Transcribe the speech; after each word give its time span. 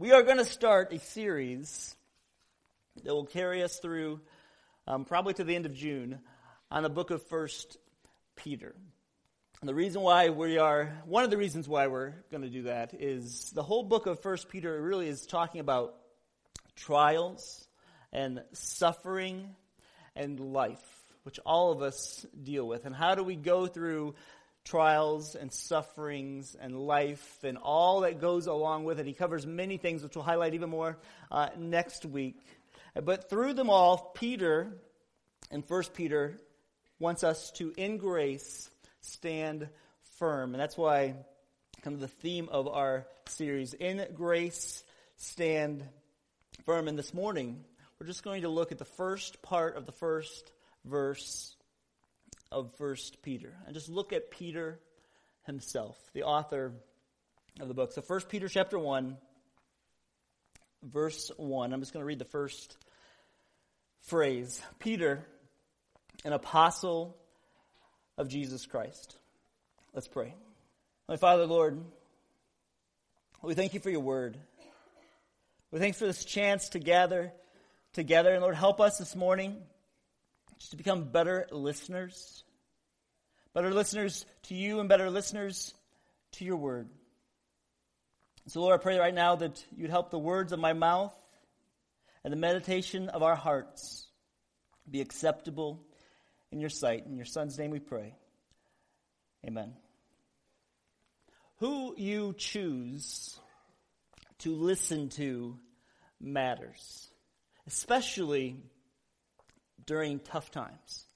We 0.00 0.12
are 0.12 0.22
going 0.22 0.38
to 0.38 0.44
start 0.44 0.92
a 0.92 1.00
series 1.00 1.96
that 3.02 3.12
will 3.12 3.26
carry 3.26 3.64
us 3.64 3.80
through 3.80 4.20
um, 4.86 5.04
probably 5.04 5.34
to 5.34 5.42
the 5.42 5.56
end 5.56 5.66
of 5.66 5.74
June 5.74 6.20
on 6.70 6.84
the 6.84 6.88
book 6.88 7.10
of 7.10 7.20
First 7.26 7.78
Peter. 8.36 8.76
And 9.60 9.68
the 9.68 9.74
reason 9.74 10.00
why 10.00 10.28
we 10.28 10.56
are, 10.56 10.96
one 11.04 11.24
of 11.24 11.30
the 11.30 11.36
reasons 11.36 11.68
why 11.68 11.88
we're 11.88 12.12
going 12.30 12.44
to 12.44 12.48
do 12.48 12.62
that 12.62 12.94
is 12.94 13.50
the 13.50 13.64
whole 13.64 13.82
book 13.82 14.06
of 14.06 14.22
First 14.22 14.48
Peter 14.48 14.80
really 14.80 15.08
is 15.08 15.26
talking 15.26 15.60
about 15.60 15.96
trials 16.76 17.66
and 18.12 18.44
suffering 18.52 19.56
and 20.14 20.38
life, 20.38 20.78
which 21.24 21.40
all 21.44 21.72
of 21.72 21.82
us 21.82 22.24
deal 22.40 22.68
with. 22.68 22.86
And 22.86 22.94
how 22.94 23.16
do 23.16 23.24
we 23.24 23.34
go 23.34 23.66
through 23.66 24.14
trials 24.68 25.34
and 25.34 25.52
sufferings 25.52 26.56
and 26.60 26.78
life 26.78 27.38
and 27.42 27.58
all 27.58 28.00
that 28.00 28.20
goes 28.20 28.46
along 28.46 28.84
with 28.84 29.00
it? 29.00 29.06
He 29.06 29.12
covers 29.12 29.46
many 29.46 29.76
things, 29.76 30.02
which 30.02 30.14
we'll 30.14 30.24
highlight 30.24 30.54
even 30.54 30.70
more 30.70 30.98
uh, 31.30 31.48
next 31.56 32.04
week. 32.04 32.40
But 32.94 33.30
through 33.30 33.54
them 33.54 33.70
all, 33.70 34.12
Peter, 34.14 34.72
in 35.50 35.62
1 35.62 35.82
Peter, 35.94 36.38
wants 36.98 37.24
us 37.24 37.50
to, 37.52 37.72
in 37.76 37.96
grace, 37.96 38.70
stand 39.00 39.68
firm. 40.18 40.54
And 40.54 40.60
that's 40.60 40.76
why 40.76 41.14
kind 41.82 41.94
of 41.94 42.00
the 42.00 42.08
theme 42.08 42.48
of 42.50 42.66
our 42.68 43.06
series, 43.26 43.74
In 43.74 44.04
Grace, 44.14 44.82
Stand 45.16 45.84
Firm. 46.64 46.88
And 46.88 46.98
this 46.98 47.14
morning, 47.14 47.64
we're 47.98 48.06
just 48.06 48.24
going 48.24 48.42
to 48.42 48.48
look 48.48 48.72
at 48.72 48.78
the 48.78 48.84
first 48.84 49.42
part 49.42 49.76
of 49.76 49.86
the 49.86 49.92
first 49.92 50.50
verse 50.84 51.54
of 52.50 52.74
First 52.76 53.22
Peter. 53.22 53.54
And 53.66 53.74
just 53.74 53.88
look 53.88 54.12
at 54.12 54.30
Peter 54.30 54.78
himself, 55.44 55.96
the 56.12 56.24
author 56.24 56.72
of 57.60 57.68
the 57.68 57.74
book. 57.74 57.92
So 57.92 58.02
First 58.02 58.28
Peter 58.28 58.48
chapter 58.48 58.78
1, 58.78 59.16
verse 60.82 61.30
1. 61.36 61.72
I'm 61.72 61.80
just 61.80 61.92
going 61.92 62.02
to 62.02 62.06
read 62.06 62.18
the 62.18 62.24
first 62.24 62.76
phrase. 64.02 64.60
Peter, 64.78 65.24
an 66.24 66.32
apostle 66.32 67.16
of 68.16 68.28
Jesus 68.28 68.66
Christ. 68.66 69.16
Let's 69.92 70.08
pray. 70.08 70.34
My 71.08 71.16
Father, 71.16 71.46
Lord, 71.46 71.80
we 73.42 73.54
thank 73.54 73.74
you 73.74 73.80
for 73.80 73.90
your 73.90 74.00
word. 74.00 74.36
We 75.70 75.78
thank 75.78 75.94
you 75.94 75.98
for 75.98 76.06
this 76.06 76.24
chance 76.24 76.70
to 76.70 76.78
gather 76.78 77.32
together. 77.92 78.32
And 78.32 78.42
Lord, 78.42 78.54
help 78.54 78.80
us 78.80 78.98
this 78.98 79.14
morning 79.14 79.56
just 80.58 80.72
to 80.72 80.76
become 80.76 81.04
better 81.04 81.46
listeners. 81.50 82.42
Better 83.58 83.74
listeners 83.74 84.24
to 84.44 84.54
you 84.54 84.78
and 84.78 84.88
better 84.88 85.10
listeners 85.10 85.74
to 86.30 86.44
your 86.44 86.54
word. 86.54 86.88
So, 88.46 88.60
Lord, 88.60 88.78
I 88.78 88.80
pray 88.80 89.00
right 89.00 89.12
now 89.12 89.34
that 89.34 89.60
you'd 89.76 89.90
help 89.90 90.12
the 90.12 90.18
words 90.20 90.52
of 90.52 90.60
my 90.60 90.74
mouth 90.74 91.12
and 92.22 92.32
the 92.32 92.36
meditation 92.36 93.08
of 93.08 93.24
our 93.24 93.34
hearts 93.34 94.06
be 94.88 95.00
acceptable 95.00 95.84
in 96.52 96.60
your 96.60 96.70
sight. 96.70 97.06
In 97.06 97.16
your 97.16 97.24
Son's 97.24 97.58
name 97.58 97.72
we 97.72 97.80
pray. 97.80 98.14
Amen. 99.44 99.74
Who 101.56 101.96
you 101.98 102.36
choose 102.38 103.40
to 104.38 104.54
listen 104.54 105.08
to 105.08 105.58
matters, 106.20 107.08
especially 107.66 108.62
during 109.84 110.20
tough 110.20 110.52
times. 110.52 111.07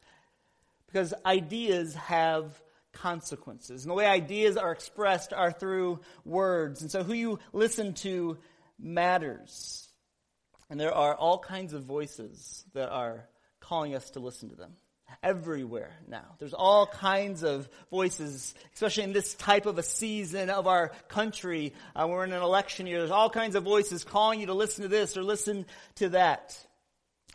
Because 0.93 1.15
ideas 1.25 1.95
have 1.95 2.61
consequences. 2.93 3.85
And 3.85 3.91
the 3.91 3.95
way 3.95 4.07
ideas 4.07 4.57
are 4.57 4.73
expressed 4.73 5.33
are 5.33 5.53
through 5.53 6.01
words. 6.25 6.83
And 6.83 6.91
so 6.91 7.03
who 7.03 7.15
you 7.15 7.39
listen 7.53 7.95
to 7.95 8.39
matters. 8.79 9.89
And 10.69 10.79
there 10.79 10.95
are 10.95 11.15
all 11.15 11.39
kinds 11.39 11.73
of 11.73 11.85
voices 11.85 12.65
that 12.75 12.91
are 12.91 13.27
calling 13.61 13.95
us 13.95 14.11
to 14.11 14.21
listen 14.21 14.51
to 14.51 14.57
them 14.57 14.73
everywhere 15.23 15.93
now. 16.09 16.37
There's 16.39 16.55
all 16.55 16.87
kinds 16.87 17.43
of 17.43 17.69
voices, 17.91 18.55
especially 18.75 19.05
in 19.05 19.13
this 19.13 19.35
type 19.35 19.67
of 19.67 19.79
a 19.79 19.83
season 19.83 20.51
of 20.51 20.67
our 20.67 20.93
country. 21.09 21.73
Uh, 21.95 22.07
we're 22.09 22.25
in 22.25 22.33
an 22.33 22.43
election 22.43 22.87
year. 22.87 22.99
There's 22.99 23.11
all 23.11 23.31
kinds 23.31 23.55
of 23.55 23.65
voices 23.65 24.05
calling 24.05 24.41
you 24.41 24.47
to 24.47 24.55
listen 24.55 24.83
to 24.83 24.89
this 24.89 25.17
or 25.17 25.23
listen 25.23 25.67
to 25.97 26.11
that. 26.11 26.59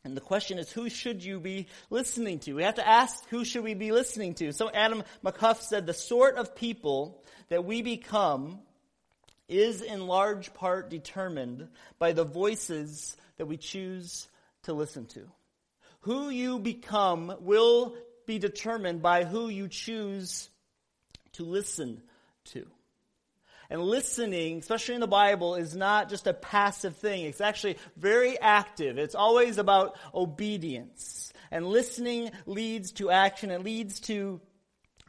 And 0.08 0.16
the 0.16 0.22
question 0.22 0.58
is, 0.58 0.72
who 0.72 0.90
should 0.90 1.22
you 1.22 1.38
be 1.38 1.68
listening 1.90 2.40
to? 2.40 2.54
We 2.54 2.64
have 2.64 2.76
to 2.76 2.88
ask, 2.88 3.28
who 3.28 3.44
should 3.44 3.66
we 3.66 3.74
be 3.74 3.92
listening 3.92 4.36
to? 4.36 4.54
So 4.54 4.72
Adam 4.72 5.04
McHugh 5.22 5.58
said, 5.58 5.86
the 5.86 5.94
sort 5.94 6.38
of 6.38 6.56
people 6.56 7.22
that 7.50 7.66
we 7.66 7.82
become 7.82 8.60
is 9.50 9.82
in 9.82 10.08
large 10.08 10.54
part 10.54 10.90
determined 10.90 11.68
by 12.00 12.14
the 12.14 12.24
voices 12.24 13.18
that 13.36 13.48
we 13.48 13.58
choose 13.58 14.30
to 14.64 14.72
listen 14.72 15.08
to. 15.08 15.30
Who 16.02 16.30
you 16.30 16.60
become 16.60 17.36
will 17.42 17.98
be 18.26 18.40
determined 18.40 19.02
by 19.02 19.26
who 19.26 19.50
you 19.50 19.68
choose 19.68 20.48
to 21.34 21.44
listen 21.44 22.02
to. 22.54 22.66
And 23.70 23.82
listening, 23.82 24.60
especially 24.60 24.96
in 24.96 25.02
the 25.02 25.08
Bible, 25.08 25.56
is 25.56 25.76
not 25.76 26.10
just 26.10 26.28
a 26.28 26.34
passive 26.34 26.96
thing. 26.96 27.26
It's 27.26 27.42
actually 27.42 27.78
very 27.98 28.40
active. 28.40 28.98
It's 28.98 29.16
always 29.16 29.58
about 29.58 29.98
obedience. 30.14 31.34
And 31.52 31.68
listening 31.68 32.32
leads 32.46 32.94
to 32.94 33.12
action. 33.12 33.52
It 33.52 33.64
leads 33.64 34.00
to 34.02 34.40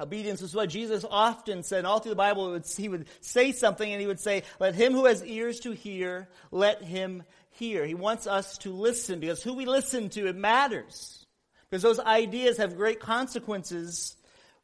obedience. 0.00 0.40
This 0.40 0.50
is 0.50 0.56
what 0.56 0.68
Jesus 0.68 1.04
often 1.08 1.62
said. 1.62 1.84
All 1.84 2.00
through 2.00 2.10
the 2.10 2.16
Bible, 2.16 2.50
would, 2.50 2.66
he 2.66 2.88
would 2.88 3.06
say 3.20 3.52
something 3.52 3.90
and 3.90 4.00
he 4.00 4.06
would 4.06 4.20
say, 4.20 4.42
let 4.58 4.74
him 4.74 4.92
who 4.92 5.06
has 5.06 5.24
ears 5.24 5.60
to 5.60 5.72
hear, 5.72 6.28
let 6.50 6.82
him 6.82 7.22
hear. 7.50 7.84
He 7.84 7.94
wants 7.94 8.26
us 8.26 8.58
to 8.58 8.72
listen 8.72 9.20
because 9.20 9.42
who 9.42 9.54
we 9.54 9.66
listen 9.66 10.08
to, 10.10 10.28
it 10.28 10.36
matters. 10.36 11.26
Because 11.68 11.82
those 11.82 12.00
ideas 12.00 12.56
have 12.56 12.76
great 12.76 13.00
consequences 13.00 14.16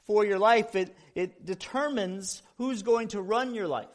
for 0.06 0.24
your 0.24 0.38
life. 0.38 0.74
It, 0.74 0.96
it 1.14 1.44
determines 1.44 2.42
who's 2.58 2.82
going 2.82 3.08
to 3.08 3.20
run 3.20 3.54
your 3.54 3.68
life. 3.68 3.88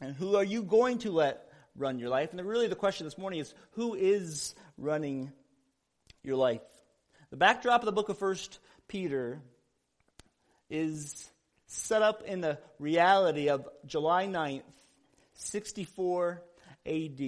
And 0.00 0.14
who 0.14 0.36
are 0.36 0.44
you 0.44 0.62
going 0.62 0.98
to 0.98 1.10
let 1.10 1.46
run 1.76 1.98
your 1.98 2.08
life? 2.08 2.32
And 2.32 2.40
really 2.46 2.68
the 2.68 2.74
question 2.74 3.06
this 3.06 3.18
morning 3.18 3.40
is, 3.40 3.54
who 3.72 3.94
is 3.94 4.54
running 4.78 5.32
your 6.22 6.36
life? 6.36 6.62
The 7.30 7.36
backdrop 7.36 7.82
of 7.82 7.86
the 7.86 7.92
book 7.92 8.08
of 8.08 8.18
First 8.18 8.58
Peter 8.88 9.40
is 10.68 11.30
set 11.66 12.02
up 12.02 12.22
in 12.22 12.40
the 12.40 12.58
reality 12.78 13.48
of 13.48 13.68
July 13.86 14.26
9th, 14.26 14.62
64 15.34 16.42
AD. 16.86 17.20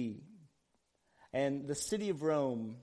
And 1.31 1.67
the 1.67 1.75
city 1.75 2.09
of 2.09 2.21
Rome 2.21 2.77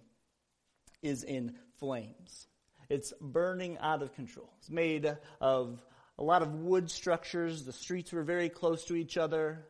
is 1.02 1.24
in 1.24 1.54
flames. 1.78 2.46
It's 2.88 3.12
burning 3.20 3.78
out 3.78 4.02
of 4.02 4.14
control. 4.14 4.50
It's 4.58 4.70
made 4.70 5.16
of 5.40 5.80
a 6.20 6.22
lot 6.22 6.42
of 6.42 6.54
wood 6.54 6.90
structures. 6.90 7.64
The 7.64 7.72
streets 7.72 8.12
were 8.12 8.22
very 8.22 8.50
close 8.50 8.84
to 8.84 8.94
each 8.94 9.16
other. 9.16 9.66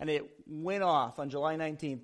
And 0.00 0.10
it 0.10 0.28
went 0.46 0.82
off 0.82 1.20
on 1.20 1.30
July 1.30 1.56
19th, 1.56 2.02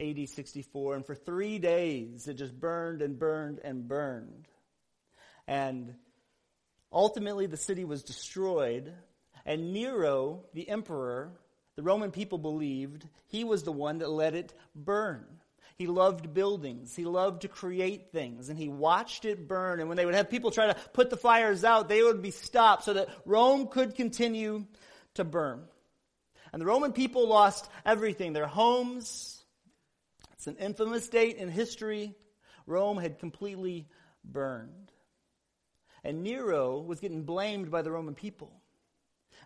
AD 0.00 0.28
64. 0.28 0.94
And 0.94 1.06
for 1.06 1.14
three 1.14 1.58
days, 1.58 2.26
it 2.26 2.34
just 2.34 2.58
burned 2.58 3.02
and 3.02 3.18
burned 3.18 3.60
and 3.62 3.86
burned. 3.86 4.48
And 5.46 5.94
ultimately, 6.90 7.46
the 7.46 7.58
city 7.58 7.84
was 7.84 8.02
destroyed. 8.02 8.92
And 9.44 9.74
Nero, 9.74 10.46
the 10.54 10.68
emperor, 10.68 11.32
the 11.76 11.82
Roman 11.82 12.10
people 12.10 12.38
believed 12.38 13.06
he 13.26 13.44
was 13.44 13.64
the 13.64 13.72
one 13.72 13.98
that 13.98 14.10
let 14.10 14.34
it 14.34 14.54
burn. 14.74 15.26
He 15.78 15.86
loved 15.86 16.32
buildings. 16.32 16.96
He 16.96 17.04
loved 17.04 17.42
to 17.42 17.48
create 17.48 18.10
things. 18.10 18.48
And 18.48 18.58
he 18.58 18.68
watched 18.68 19.26
it 19.26 19.46
burn. 19.46 19.78
And 19.78 19.88
when 19.88 19.96
they 19.96 20.06
would 20.06 20.14
have 20.14 20.30
people 20.30 20.50
try 20.50 20.68
to 20.68 20.76
put 20.94 21.10
the 21.10 21.18
fires 21.18 21.64
out, 21.64 21.88
they 21.88 22.02
would 22.02 22.22
be 22.22 22.30
stopped 22.30 22.84
so 22.84 22.94
that 22.94 23.08
Rome 23.26 23.68
could 23.68 23.94
continue 23.94 24.64
to 25.14 25.24
burn. 25.24 25.64
And 26.52 26.62
the 26.62 26.66
Roman 26.66 26.92
people 26.92 27.28
lost 27.28 27.68
everything 27.84 28.32
their 28.32 28.46
homes. 28.46 29.44
It's 30.32 30.46
an 30.46 30.56
infamous 30.56 31.08
date 31.08 31.36
in 31.36 31.50
history. 31.50 32.14
Rome 32.66 32.96
had 32.96 33.18
completely 33.18 33.86
burned. 34.24 34.90
And 36.02 36.22
Nero 36.22 36.78
was 36.78 37.00
getting 37.00 37.24
blamed 37.24 37.70
by 37.70 37.82
the 37.82 37.90
Roman 37.90 38.14
people. 38.14 38.50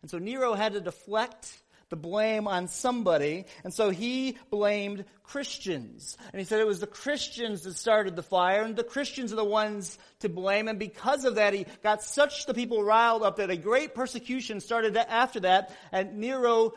And 0.02 0.10
so 0.10 0.18
Nero 0.18 0.54
had 0.54 0.74
to 0.74 0.80
deflect 0.80 1.52
the 1.90 1.96
blame 1.96 2.48
on 2.48 2.68
somebody. 2.68 3.44
And 3.64 3.74
so 3.74 3.90
he 3.90 4.38
blamed 4.48 5.04
Christians. 5.24 6.16
And 6.32 6.38
he 6.38 6.46
said 6.46 6.60
it 6.60 6.66
was 6.66 6.80
the 6.80 6.86
Christians 6.86 7.62
that 7.62 7.74
started 7.74 8.16
the 8.16 8.22
fire, 8.22 8.62
and 8.62 8.74
the 8.74 8.84
Christians 8.84 9.32
are 9.32 9.36
the 9.36 9.44
ones 9.44 9.98
to 10.20 10.28
blame. 10.28 10.68
And 10.68 10.78
because 10.78 11.24
of 11.24 11.34
that, 11.34 11.52
he 11.52 11.66
got 11.82 12.02
such 12.02 12.46
the 12.46 12.54
people 12.54 12.82
riled 12.82 13.22
up 13.22 13.36
that 13.36 13.50
a 13.50 13.56
great 13.56 13.94
persecution 13.94 14.60
started 14.60 14.96
after 14.96 15.40
that, 15.40 15.76
and 15.92 16.18
Nero 16.18 16.72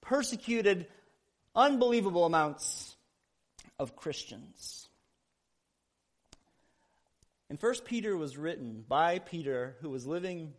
persecuted 0.00 0.86
unbelievable 1.54 2.24
amounts 2.24 2.96
of 3.78 3.96
Christians. 3.96 4.88
And 7.48 7.60
First 7.60 7.84
Peter 7.84 8.16
was 8.16 8.36
written 8.36 8.84
by 8.88 9.18
Peter, 9.18 9.76
who 9.80 9.90
was 9.90 10.06
living 10.06 10.52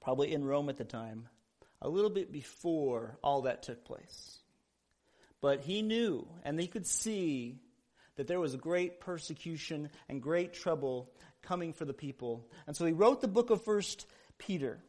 probably 0.00 0.32
in 0.32 0.44
Rome 0.44 0.68
at 0.68 0.76
the 0.76 0.84
time 0.84 1.28
a 1.82 1.88
little 1.88 2.10
bit 2.10 2.32
before 2.32 3.18
all 3.22 3.42
that 3.42 3.62
took 3.62 3.84
place. 3.84 4.38
But 5.40 5.60
he 5.60 5.82
knew, 5.82 6.26
and 6.42 6.58
he 6.58 6.66
could 6.66 6.86
see, 6.86 7.60
that 8.16 8.26
there 8.26 8.40
was 8.40 8.56
great 8.56 9.00
persecution 9.00 9.90
and 10.08 10.22
great 10.22 10.54
trouble 10.54 11.12
coming 11.42 11.72
for 11.72 11.84
the 11.84 11.92
people. 11.92 12.48
And 12.66 12.74
so 12.74 12.86
he 12.86 12.92
wrote 12.92 13.20
the 13.20 13.28
book 13.28 13.50
of 13.50 13.62
First 13.62 14.06
Peter, 14.38 14.80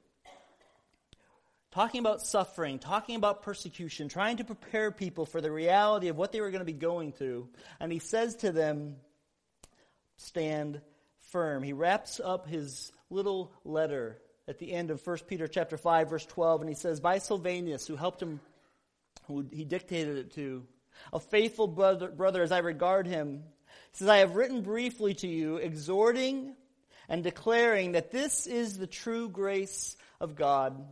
talking 1.71 1.99
about 1.99 2.21
suffering, 2.21 2.79
talking 2.79 3.15
about 3.15 3.43
persecution, 3.43 4.07
trying 4.07 4.37
to 4.37 4.45
prepare 4.45 4.91
people 4.91 5.25
for 5.25 5.41
the 5.41 5.51
reality 5.51 6.07
of 6.07 6.17
what 6.17 6.31
they 6.31 6.41
were 6.41 6.51
going 6.51 6.61
to 6.61 6.65
be 6.65 6.73
going 6.73 7.11
through. 7.11 7.49
And 7.79 7.91
he 7.91 7.99
says 7.99 8.37
to 8.37 8.51
them, 8.51 8.95
stand 10.15 10.81
firm. 11.31 11.63
He 11.63 11.73
wraps 11.73 12.21
up 12.23 12.47
his 12.47 12.91
little 13.09 13.51
letter 13.63 14.19
at 14.47 14.59
the 14.59 14.71
end 14.71 14.91
of 14.91 15.05
1 15.05 15.17
Peter 15.27 15.47
chapter 15.47 15.77
5 15.77 16.09
verse 16.09 16.25
12 16.25 16.61
and 16.61 16.69
he 16.69 16.75
says 16.75 16.99
by 16.99 17.17
Silvanus 17.17 17.87
who 17.87 17.95
helped 17.95 18.21
him 18.21 18.39
who 19.27 19.45
he 19.51 19.65
dictated 19.65 20.17
it 20.17 20.33
to 20.33 20.63
a 21.13 21.19
faithful 21.19 21.67
brother, 21.67 22.09
brother 22.09 22.41
as 22.41 22.51
I 22.51 22.59
regard 22.59 23.07
him 23.07 23.43
says 23.93 24.07
I 24.07 24.17
have 24.17 24.35
written 24.35 24.61
briefly 24.61 25.13
to 25.15 25.27
you 25.27 25.57
exhorting 25.57 26.55
and 27.09 27.23
declaring 27.23 27.93
that 27.93 28.11
this 28.11 28.47
is 28.47 28.77
the 28.77 28.87
true 28.87 29.29
grace 29.29 29.95
of 30.19 30.35
God. 30.35 30.83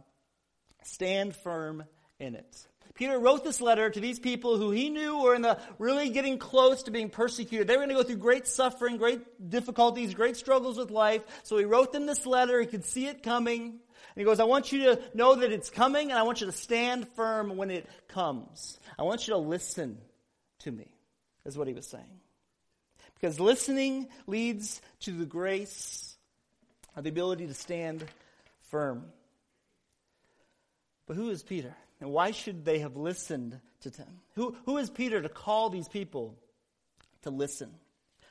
Stand 0.84 1.36
firm 1.36 1.84
in 2.20 2.36
it 2.36 2.68
Peter 2.94 3.20
wrote 3.20 3.44
this 3.44 3.60
letter 3.60 3.90
to 3.90 4.00
these 4.00 4.20
people 4.20 4.58
who 4.58 4.72
he 4.72 4.90
knew 4.90 5.22
were 5.22 5.36
in 5.36 5.42
the 5.42 5.60
really 5.80 6.10
getting 6.10 6.38
close 6.38 6.84
to 6.84 6.92
being 6.92 7.10
persecuted. 7.10 7.68
They 7.68 7.74
were 7.76 7.86
going 7.86 7.90
to 7.90 7.96
go 7.96 8.04
through 8.04 8.18
great 8.18 8.48
suffering, 8.48 8.98
great 8.98 9.50
difficulties, 9.50 10.14
great 10.14 10.38
struggles 10.38 10.78
with 10.78 10.92
life. 10.92 11.24
So 11.44 11.58
he 11.58 11.66
wrote 11.66 11.92
them 11.92 12.06
this 12.06 12.26
letter. 12.26 12.60
He 12.62 12.68
could 12.68 12.86
see 12.86 13.08
it 13.08 13.22
coming. 13.22 13.64
And 13.64 14.22
he 14.22 14.24
goes, 14.24 14.40
I 14.40 14.46
want 14.46 14.72
you 14.72 14.86
to 14.86 15.02
know 15.14 15.36
that 15.36 15.52
it's 15.52 15.70
coming 15.70 16.10
and 16.10 16.18
I 16.18 16.24
want 16.24 16.40
you 16.40 16.48
to 16.48 16.54
stand 16.54 17.08
firm 17.16 17.58
when 17.58 17.70
it 17.70 17.86
comes. 18.08 18.80
I 18.98 19.04
want 19.04 19.28
you 19.28 19.34
to 19.34 19.40
listen 19.40 19.98
to 20.60 20.72
me, 20.72 20.88
is 21.44 21.58
what 21.58 21.68
he 21.68 21.74
was 21.74 21.88
saying. 21.88 22.06
Because 23.16 23.42
listening 23.42 24.08
leads 24.26 24.82
to 25.02 25.12
the 25.12 25.26
grace 25.26 26.16
of 26.96 27.04
the 27.04 27.10
ability 27.10 27.48
to 27.48 27.54
stand 27.54 28.06
firm. 28.70 29.06
But 31.08 31.18
who 31.18 31.30
is 31.30 31.44
Peter? 31.44 31.76
And 32.02 32.12
why 32.12 32.32
should 32.32 32.66
they 32.66 32.80
have 32.80 32.96
listened 32.96 33.60
to 33.82 33.90
him? 33.90 34.20
Who, 34.36 34.56
who 34.66 34.78
is 34.78 34.90
Peter 34.90 35.22
to 35.22 35.30
call 35.30 35.70
these 35.70 35.88
people 35.88 36.38
to 37.24 37.30
listen? 37.30 37.72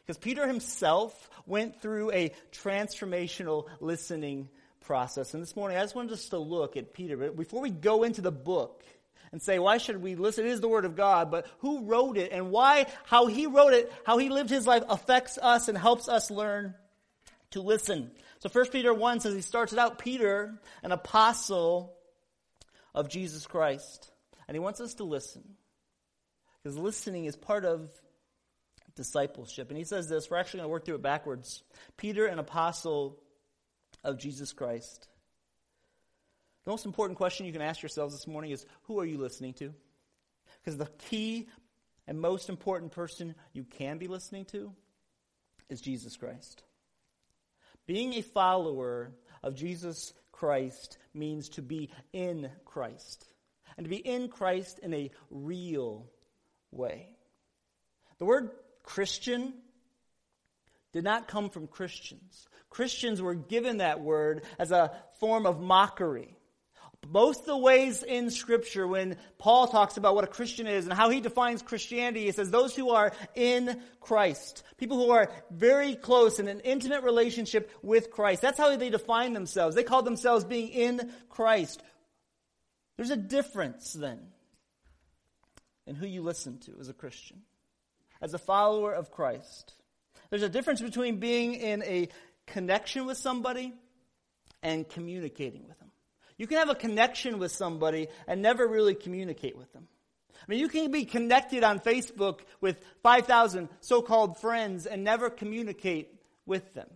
Because 0.06 0.18
Peter 0.18 0.46
himself 0.46 1.30
went 1.46 1.80
through 1.80 2.12
a 2.12 2.32
transformational 2.52 3.66
listening 3.80 4.48
process. 4.82 5.32
And 5.32 5.42
this 5.42 5.56
morning, 5.56 5.78
I 5.78 5.80
just 5.80 5.94
wanted 5.94 6.12
us 6.12 6.28
to 6.28 6.38
look 6.38 6.76
at 6.76 6.92
Peter. 6.92 7.16
But 7.16 7.36
before 7.36 7.62
we 7.62 7.70
go 7.70 8.02
into 8.02 8.20
the 8.20 8.30
book 8.30 8.84
and 9.32 9.40
say, 9.40 9.58
why 9.58 9.78
should 9.78 10.02
we 10.02 10.14
listen? 10.14 10.44
It 10.44 10.50
is 10.50 10.60
the 10.60 10.68
Word 10.68 10.84
of 10.84 10.94
God, 10.94 11.30
but 11.30 11.46
who 11.60 11.84
wrote 11.86 12.18
it 12.18 12.32
and 12.32 12.50
why, 12.50 12.86
how 13.04 13.26
he 13.26 13.46
wrote 13.46 13.72
it, 13.72 13.90
how 14.04 14.18
he 14.18 14.28
lived 14.28 14.50
his 14.50 14.66
life 14.66 14.84
affects 14.88 15.38
us 15.40 15.68
and 15.68 15.78
helps 15.78 16.08
us 16.08 16.30
learn 16.30 16.74
to 17.52 17.62
listen. 17.62 18.10
So 18.40 18.50
1 18.50 18.66
Peter 18.70 18.92
1 18.92 19.20
says 19.20 19.34
he 19.34 19.40
starts 19.40 19.72
it 19.72 19.78
out, 19.78 19.98
Peter, 19.98 20.54
an 20.82 20.92
apostle 20.92 21.94
of 22.94 23.08
Jesus 23.08 23.46
Christ. 23.46 24.10
And 24.46 24.54
he 24.54 24.60
wants 24.60 24.80
us 24.80 24.94
to 24.94 25.04
listen. 25.04 25.42
Because 26.62 26.78
listening 26.78 27.24
is 27.26 27.36
part 27.36 27.64
of 27.64 27.90
discipleship. 28.94 29.68
And 29.68 29.78
he 29.78 29.84
says 29.84 30.08
this, 30.08 30.30
we're 30.30 30.38
actually 30.38 30.58
going 30.58 30.68
to 30.68 30.72
work 30.72 30.84
through 30.84 30.94
it 30.96 31.02
backwards. 31.02 31.62
Peter, 31.96 32.26
an 32.26 32.38
apostle 32.38 33.18
of 34.02 34.18
Jesus 34.18 34.52
Christ. 34.52 35.08
The 36.64 36.70
most 36.70 36.86
important 36.86 37.18
question 37.18 37.46
you 37.46 37.52
can 37.52 37.60
ask 37.60 37.82
yourselves 37.82 38.14
this 38.14 38.26
morning 38.26 38.50
is 38.50 38.64
who 38.84 38.98
are 39.00 39.04
you 39.04 39.18
listening 39.18 39.54
to? 39.54 39.74
Because 40.62 40.78
the 40.78 40.88
key 41.10 41.48
and 42.06 42.20
most 42.20 42.48
important 42.48 42.92
person 42.92 43.34
you 43.52 43.64
can 43.64 43.98
be 43.98 44.08
listening 44.08 44.44
to 44.46 44.72
is 45.68 45.80
Jesus 45.80 46.16
Christ. 46.16 46.62
Being 47.86 48.14
a 48.14 48.22
follower 48.22 49.12
of 49.42 49.54
Jesus 49.54 50.12
Christ 50.32 50.98
means 51.14 51.50
to 51.50 51.62
be 51.62 51.90
in 52.12 52.50
Christ. 52.64 53.26
And 53.76 53.84
to 53.84 53.90
be 53.90 53.96
in 53.96 54.28
Christ 54.28 54.78
in 54.80 54.94
a 54.94 55.10
real 55.30 56.10
way. 56.70 57.08
The 58.18 58.24
word 58.24 58.50
Christian 58.82 59.54
did 60.92 61.04
not 61.04 61.26
come 61.26 61.50
from 61.50 61.66
Christians. 61.66 62.48
Christians 62.70 63.20
were 63.20 63.34
given 63.34 63.78
that 63.78 64.00
word 64.00 64.44
as 64.58 64.70
a 64.70 64.92
form 65.18 65.46
of 65.46 65.60
mockery. 65.60 66.33
Most 67.08 67.40
of 67.40 67.46
the 67.46 67.56
ways 67.56 68.02
in 68.02 68.30
Scripture, 68.30 68.86
when 68.86 69.16
Paul 69.38 69.66
talks 69.66 69.96
about 69.96 70.14
what 70.14 70.24
a 70.24 70.28
Christian 70.28 70.66
is 70.66 70.84
and 70.84 70.92
how 70.92 71.10
he 71.10 71.20
defines 71.20 71.62
Christianity, 71.62 72.24
he 72.24 72.32
says 72.32 72.50
those 72.50 72.74
who 72.74 72.90
are 72.90 73.12
in 73.34 73.80
Christ. 74.00 74.62
People 74.76 74.96
who 74.96 75.10
are 75.10 75.30
very 75.50 75.94
close 75.94 76.38
in 76.38 76.48
an 76.48 76.60
intimate 76.60 77.02
relationship 77.02 77.70
with 77.82 78.10
Christ. 78.10 78.42
That's 78.42 78.58
how 78.58 78.74
they 78.76 78.90
define 78.90 79.32
themselves. 79.32 79.76
They 79.76 79.82
call 79.82 80.02
themselves 80.02 80.44
being 80.44 80.68
in 80.68 81.12
Christ. 81.28 81.82
There's 82.96 83.10
a 83.10 83.16
difference 83.16 83.92
then 83.92 84.20
in 85.86 85.96
who 85.96 86.06
you 86.06 86.22
listen 86.22 86.58
to 86.58 86.72
as 86.80 86.88
a 86.88 86.94
Christian, 86.94 87.42
as 88.20 88.34
a 88.34 88.38
follower 88.38 88.92
of 88.92 89.10
Christ. 89.10 89.74
There's 90.30 90.42
a 90.42 90.48
difference 90.48 90.80
between 90.80 91.18
being 91.18 91.54
in 91.54 91.82
a 91.82 92.08
connection 92.46 93.06
with 93.06 93.18
somebody 93.18 93.72
and 94.62 94.88
communicating 94.88 95.66
with 95.68 95.78
them. 95.78 95.83
You 96.36 96.46
can 96.46 96.58
have 96.58 96.70
a 96.70 96.74
connection 96.74 97.38
with 97.38 97.52
somebody 97.52 98.08
and 98.26 98.42
never 98.42 98.66
really 98.66 98.94
communicate 98.94 99.56
with 99.56 99.72
them. 99.72 99.86
I 100.34 100.44
mean, 100.48 100.60
you 100.60 100.68
can 100.68 100.90
be 100.90 101.04
connected 101.04 101.64
on 101.64 101.80
Facebook 101.80 102.40
with 102.60 102.78
5,000 103.02 103.68
so-called 103.80 104.38
friends 104.38 104.86
and 104.86 105.04
never 105.04 105.30
communicate 105.30 106.12
with 106.44 106.74
them. 106.74 106.88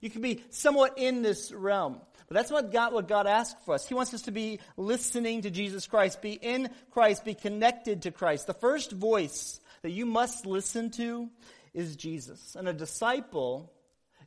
You 0.00 0.10
can 0.10 0.22
be 0.22 0.44
somewhat 0.50 0.98
in 0.98 1.22
this 1.22 1.52
realm. 1.52 2.00
But 2.28 2.36
that's 2.36 2.50
what 2.50 2.72
God, 2.72 2.92
what 2.92 3.08
God 3.08 3.26
asks 3.26 3.60
for 3.64 3.74
us. 3.74 3.88
He 3.88 3.94
wants 3.94 4.14
us 4.14 4.22
to 4.22 4.30
be 4.30 4.60
listening 4.76 5.42
to 5.42 5.50
Jesus 5.50 5.86
Christ, 5.86 6.22
be 6.22 6.32
in 6.32 6.70
Christ, 6.90 7.24
be 7.24 7.34
connected 7.34 8.02
to 8.02 8.10
Christ. 8.10 8.46
The 8.46 8.54
first 8.54 8.92
voice 8.92 9.60
that 9.82 9.90
you 9.90 10.06
must 10.06 10.46
listen 10.46 10.90
to 10.92 11.28
is 11.74 11.96
Jesus. 11.96 12.54
And 12.54 12.68
a 12.68 12.72
disciple 12.72 13.72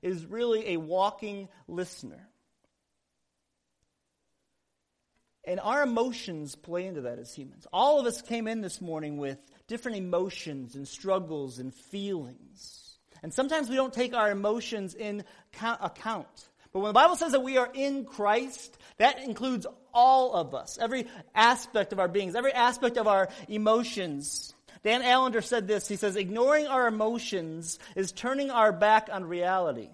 is 0.02 0.26
really 0.26 0.74
a 0.74 0.78
walking 0.78 1.48
listener. 1.68 2.28
And 5.46 5.60
our 5.60 5.84
emotions 5.84 6.56
play 6.56 6.86
into 6.86 7.02
that 7.02 7.20
as 7.20 7.34
humans. 7.34 7.68
All 7.74 8.00
of 8.00 8.06
us 8.06 8.22
came 8.22 8.48
in 8.48 8.62
this 8.62 8.80
morning 8.80 9.18
with 9.18 9.38
different 9.68 9.98
emotions 9.98 10.76
and 10.76 10.88
struggles 10.88 11.60
and 11.60 11.74
feelings. 11.74 12.98
And 13.22 13.34
sometimes 13.34 13.70
we 13.70 13.76
don't 13.76 13.94
take 13.94 14.14
our 14.14 14.32
emotions 14.32 14.96
in 14.96 15.24
account. 15.82 16.50
But 16.72 16.80
when 16.80 16.90
the 16.90 16.94
Bible 16.94 17.16
says 17.16 17.34
that 17.34 17.44
we 17.44 17.58
are 17.58 17.70
in 17.74 18.06
Christ, 18.06 18.78
that 18.98 19.22
includes 19.22 19.68
all 19.94 20.34
of 20.34 20.56
us, 20.56 20.78
every 20.82 21.08
aspect 21.36 21.94
of 21.94 22.00
our 22.00 22.08
beings, 22.08 22.36
every 22.36 22.54
aspect 22.54 22.98
of 22.98 23.08
our 23.08 23.30
emotions. 23.48 24.54
Dan 24.84 25.02
Allender 25.02 25.42
said 25.42 25.68
this. 25.68 25.88
He 25.88 25.98
says, 25.98 26.16
ignoring 26.16 26.68
our 26.68 26.88
emotions 26.88 27.80
is 27.96 28.12
turning 28.12 28.50
our 28.50 28.72
back 28.72 29.10
on 29.12 29.26
reality. 29.26 29.90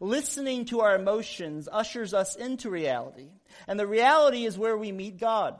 Listening 0.00 0.66
to 0.66 0.80
our 0.80 0.94
emotions 0.94 1.68
ushers 1.70 2.14
us 2.14 2.36
into 2.36 2.70
reality. 2.70 3.28
And 3.66 3.78
the 3.78 3.86
reality 3.86 4.44
is 4.44 4.56
where 4.58 4.76
we 4.76 4.92
meet 4.92 5.18
God. 5.18 5.56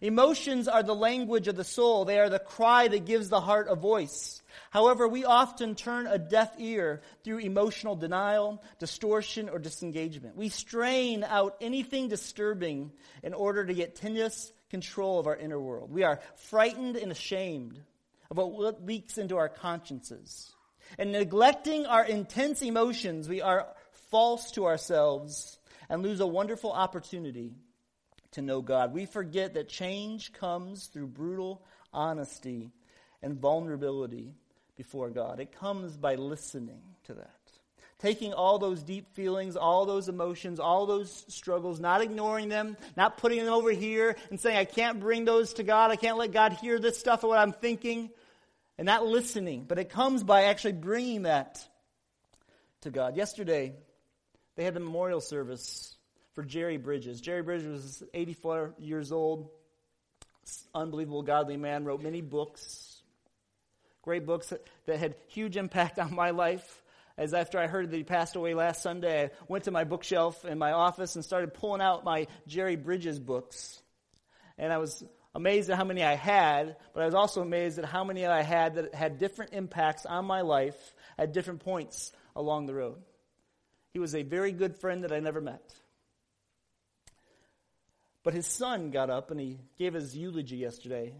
Emotions 0.00 0.68
are 0.68 0.82
the 0.82 0.94
language 0.94 1.48
of 1.48 1.56
the 1.56 1.64
soul. 1.64 2.04
They 2.04 2.18
are 2.18 2.30
the 2.30 2.38
cry 2.38 2.88
that 2.88 3.04
gives 3.04 3.28
the 3.28 3.40
heart 3.40 3.66
a 3.68 3.74
voice. 3.74 4.40
However, 4.70 5.06
we 5.06 5.24
often 5.24 5.74
turn 5.74 6.06
a 6.06 6.18
deaf 6.18 6.54
ear 6.58 7.02
through 7.24 7.38
emotional 7.38 7.94
denial, 7.94 8.62
distortion, 8.78 9.48
or 9.48 9.58
disengagement. 9.58 10.36
We 10.36 10.48
strain 10.48 11.24
out 11.24 11.56
anything 11.60 12.08
disturbing 12.08 12.92
in 13.22 13.34
order 13.34 13.64
to 13.66 13.74
get 13.74 13.96
tenuous 13.96 14.52
control 14.70 15.20
of 15.20 15.26
our 15.26 15.36
inner 15.36 15.60
world. 15.60 15.92
We 15.92 16.04
are 16.04 16.20
frightened 16.36 16.96
and 16.96 17.12
ashamed 17.12 17.78
of 18.30 18.38
what 18.38 18.86
leaks 18.86 19.18
into 19.18 19.36
our 19.36 19.50
consciences. 19.50 20.54
And 20.98 21.12
neglecting 21.12 21.86
our 21.86 22.04
intense 22.04 22.62
emotions, 22.62 23.28
we 23.28 23.40
are 23.40 23.66
false 24.10 24.50
to 24.52 24.66
ourselves 24.66 25.58
and 25.88 26.02
lose 26.02 26.20
a 26.20 26.26
wonderful 26.26 26.72
opportunity 26.72 27.52
to 28.32 28.42
know 28.42 28.62
God. 28.62 28.92
We 28.92 29.06
forget 29.06 29.54
that 29.54 29.68
change 29.68 30.32
comes 30.32 30.86
through 30.86 31.08
brutal 31.08 31.62
honesty 31.92 32.72
and 33.22 33.38
vulnerability 33.38 34.34
before 34.76 35.10
God. 35.10 35.40
It 35.40 35.52
comes 35.52 35.96
by 35.96 36.16
listening 36.16 36.82
to 37.04 37.14
that. 37.14 37.30
Taking 37.98 38.32
all 38.32 38.58
those 38.58 38.82
deep 38.82 39.14
feelings, 39.14 39.56
all 39.56 39.86
those 39.86 40.08
emotions, 40.08 40.58
all 40.58 40.86
those 40.86 41.24
struggles, 41.28 41.78
not 41.78 42.02
ignoring 42.02 42.48
them, 42.48 42.76
not 42.96 43.16
putting 43.16 43.44
them 43.44 43.54
over 43.54 43.70
here 43.70 44.16
and 44.30 44.40
saying, 44.40 44.56
I 44.56 44.64
can't 44.64 44.98
bring 44.98 45.24
those 45.24 45.54
to 45.54 45.62
God. 45.62 45.92
I 45.92 45.96
can't 45.96 46.18
let 46.18 46.32
God 46.32 46.54
hear 46.54 46.80
this 46.80 46.98
stuff 46.98 47.22
of 47.22 47.28
what 47.28 47.38
I'm 47.38 47.52
thinking 47.52 48.10
and 48.82 48.86
not 48.88 49.06
listening, 49.06 49.64
but 49.68 49.78
it 49.78 49.90
comes 49.90 50.24
by 50.24 50.46
actually 50.46 50.72
bringing 50.72 51.22
that 51.22 51.64
to 52.80 52.90
God. 52.90 53.16
Yesterday, 53.16 53.74
they 54.56 54.64
had 54.64 54.74
the 54.74 54.80
memorial 54.80 55.20
service 55.20 55.94
for 56.34 56.42
Jerry 56.42 56.78
Bridges. 56.78 57.20
Jerry 57.20 57.42
Bridges 57.42 57.68
was 57.68 58.02
84 58.12 58.74
years 58.80 59.12
old, 59.12 59.50
unbelievable 60.74 61.22
godly 61.22 61.56
man, 61.56 61.84
wrote 61.84 62.02
many 62.02 62.22
books, 62.22 63.00
great 64.02 64.26
books 64.26 64.48
that, 64.48 64.66
that 64.86 64.98
had 64.98 65.14
huge 65.28 65.56
impact 65.56 65.98
on 66.00 66.12
my 66.12 66.30
life. 66.30 66.82
As 67.16 67.34
after 67.34 67.60
I 67.60 67.68
heard 67.68 67.88
that 67.88 67.96
he 67.96 68.02
passed 68.02 68.34
away 68.34 68.52
last 68.54 68.82
Sunday, 68.82 69.26
I 69.26 69.30
went 69.46 69.62
to 69.66 69.70
my 69.70 69.84
bookshelf 69.84 70.44
in 70.44 70.58
my 70.58 70.72
office 70.72 71.14
and 71.14 71.24
started 71.24 71.54
pulling 71.54 71.82
out 71.82 72.02
my 72.02 72.26
Jerry 72.48 72.74
Bridges 72.74 73.20
books. 73.20 73.80
And 74.58 74.72
I 74.72 74.78
was 74.78 75.04
amazed 75.34 75.70
at 75.70 75.76
how 75.76 75.84
many 75.84 76.02
I 76.02 76.14
had, 76.14 76.76
but 76.94 77.02
I 77.02 77.06
was 77.06 77.14
also 77.14 77.40
amazed 77.40 77.78
at 77.78 77.84
how 77.84 78.04
many 78.04 78.26
I 78.26 78.42
had 78.42 78.74
that 78.74 78.94
had 78.94 79.18
different 79.18 79.52
impacts 79.54 80.06
on 80.06 80.24
my 80.24 80.42
life 80.42 80.94
at 81.18 81.32
different 81.32 81.60
points 81.60 82.12
along 82.36 82.66
the 82.66 82.74
road. 82.74 83.02
He 83.92 83.98
was 83.98 84.14
a 84.14 84.22
very 84.22 84.52
good 84.52 84.76
friend 84.76 85.04
that 85.04 85.12
I 85.12 85.20
never 85.20 85.40
met. 85.40 85.62
But 88.22 88.34
his 88.34 88.46
son 88.46 88.90
got 88.90 89.10
up 89.10 89.30
and 89.30 89.40
he 89.40 89.58
gave 89.78 89.94
his 89.94 90.16
eulogy 90.16 90.56
yesterday. 90.56 91.12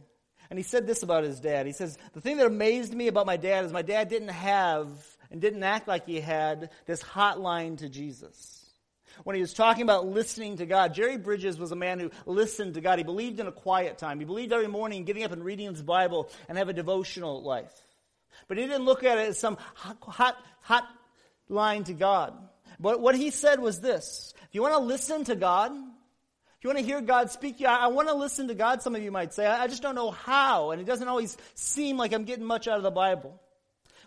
And 0.51 0.59
he 0.59 0.63
said 0.63 0.87
this 0.87 1.03
about 1.03 1.25
his 1.25 1.41
dad. 1.41 1.67
He 1.67 1.73
says, 1.73 1.97
The 2.13 2.21
thing 2.21 2.37
that 2.37 2.47
amazed 2.47 2.95
me 2.95 3.09
about 3.09 3.27
my 3.27 3.37
dad 3.37 3.65
is 3.65 3.73
my 3.73 3.83
dad 3.83 4.09
didn't 4.09 4.29
have 4.29 4.89
and 5.31 5.41
didn't 5.41 5.63
act 5.63 5.89
like 5.89 6.07
he 6.07 6.21
had 6.21 6.71
this 6.87 7.03
hotline 7.03 7.79
to 7.79 7.89
Jesus. 7.89 8.62
When 9.25 9.37
he 9.37 9.43
was 9.43 9.53
talking 9.53 9.83
about 9.83 10.07
listening 10.07 10.57
to 10.57 10.67
God, 10.67 10.95
Jerry 10.95 11.17
Bridges 11.17 11.59
was 11.59 11.73
a 11.73 11.77
man 11.77 12.01
who 12.01 12.11
listened 12.27 12.75
to 12.75 12.81
God. 12.81 12.99
He 12.99 13.05
believed 13.05 13.41
in 13.41 13.47
a 13.47 13.53
quiet 13.53 13.99
time. 13.99 14.19
He 14.19 14.25
believed 14.25 14.53
every 14.53 14.69
morning 14.69 15.05
getting 15.05 15.25
up 15.25 15.33
and 15.33 15.45
reading 15.45 15.71
his 15.71 15.83
Bible 15.83 16.31
and 16.49 16.59
have 16.59 16.69
a 16.69 16.73
devotional 16.73 17.43
life. 17.43 17.73
But 18.49 18.59
he 18.59 18.67
didn't 18.67 18.85
look 18.85 19.05
at 19.05 19.19
it 19.19 19.29
as 19.29 19.39
some 19.39 19.57
hot, 19.75 20.37
hot, 20.61 20.87
line 21.49 21.85
to 21.85 21.93
God. 21.93 22.35
But 22.81 23.01
what 23.01 23.15
he 23.15 23.31
said 23.31 23.61
was 23.61 23.81
this 23.81 24.35
if 24.43 24.49
you 24.55 24.63
want 24.63 24.75
to 24.75 24.81
listen 24.81 25.25
to 25.25 25.37
God, 25.37 25.73
if 25.73 26.65
you 26.65 26.69
want 26.69 26.79
to 26.79 26.85
hear 26.85 27.01
God 27.01 27.31
speak 27.31 27.61
you, 27.61 27.67
I, 27.67 27.89
want 27.89 28.09
to 28.09 28.15
listen 28.15 28.49
to 28.49 28.55
God, 28.55 28.83
some 28.83 28.95
of 28.95 29.03
you 29.03 29.11
might 29.11 29.35
say. 29.35 29.47
I, 29.47 29.65
I 29.65 29.67
just 29.69 29.83
don't 29.83 29.95
know 29.95 30.11
how, 30.11 30.71
and 30.71 30.81
it 30.81 30.85
doesn't 30.85 31.09
always 31.09 31.37
seem 31.55 31.97
like 31.97 32.13
I'm 32.13 32.25
getting 32.25 32.45
much 32.45 32.69
out 32.69 32.77
of 32.77 32.83
the 32.83 32.91
Bible. 32.91 33.41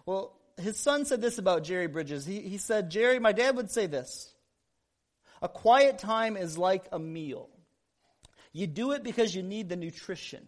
Well, 0.05 0.33
his 0.57 0.77
son 0.77 1.05
said 1.05 1.21
this 1.21 1.37
about 1.37 1.63
Jerry 1.63 1.87
Bridges. 1.87 2.25
He, 2.25 2.41
he 2.41 2.57
said, 2.57 2.89
Jerry, 2.89 3.19
my 3.19 3.31
dad 3.31 3.55
would 3.57 3.71
say 3.71 3.87
this 3.87 4.33
A 5.41 5.49
quiet 5.49 5.99
time 5.99 6.37
is 6.37 6.57
like 6.57 6.85
a 6.91 6.99
meal. 6.99 7.49
You 8.53 8.67
do 8.67 8.91
it 8.91 9.03
because 9.03 9.35
you 9.35 9.43
need 9.43 9.69
the 9.69 9.75
nutrition. 9.75 10.47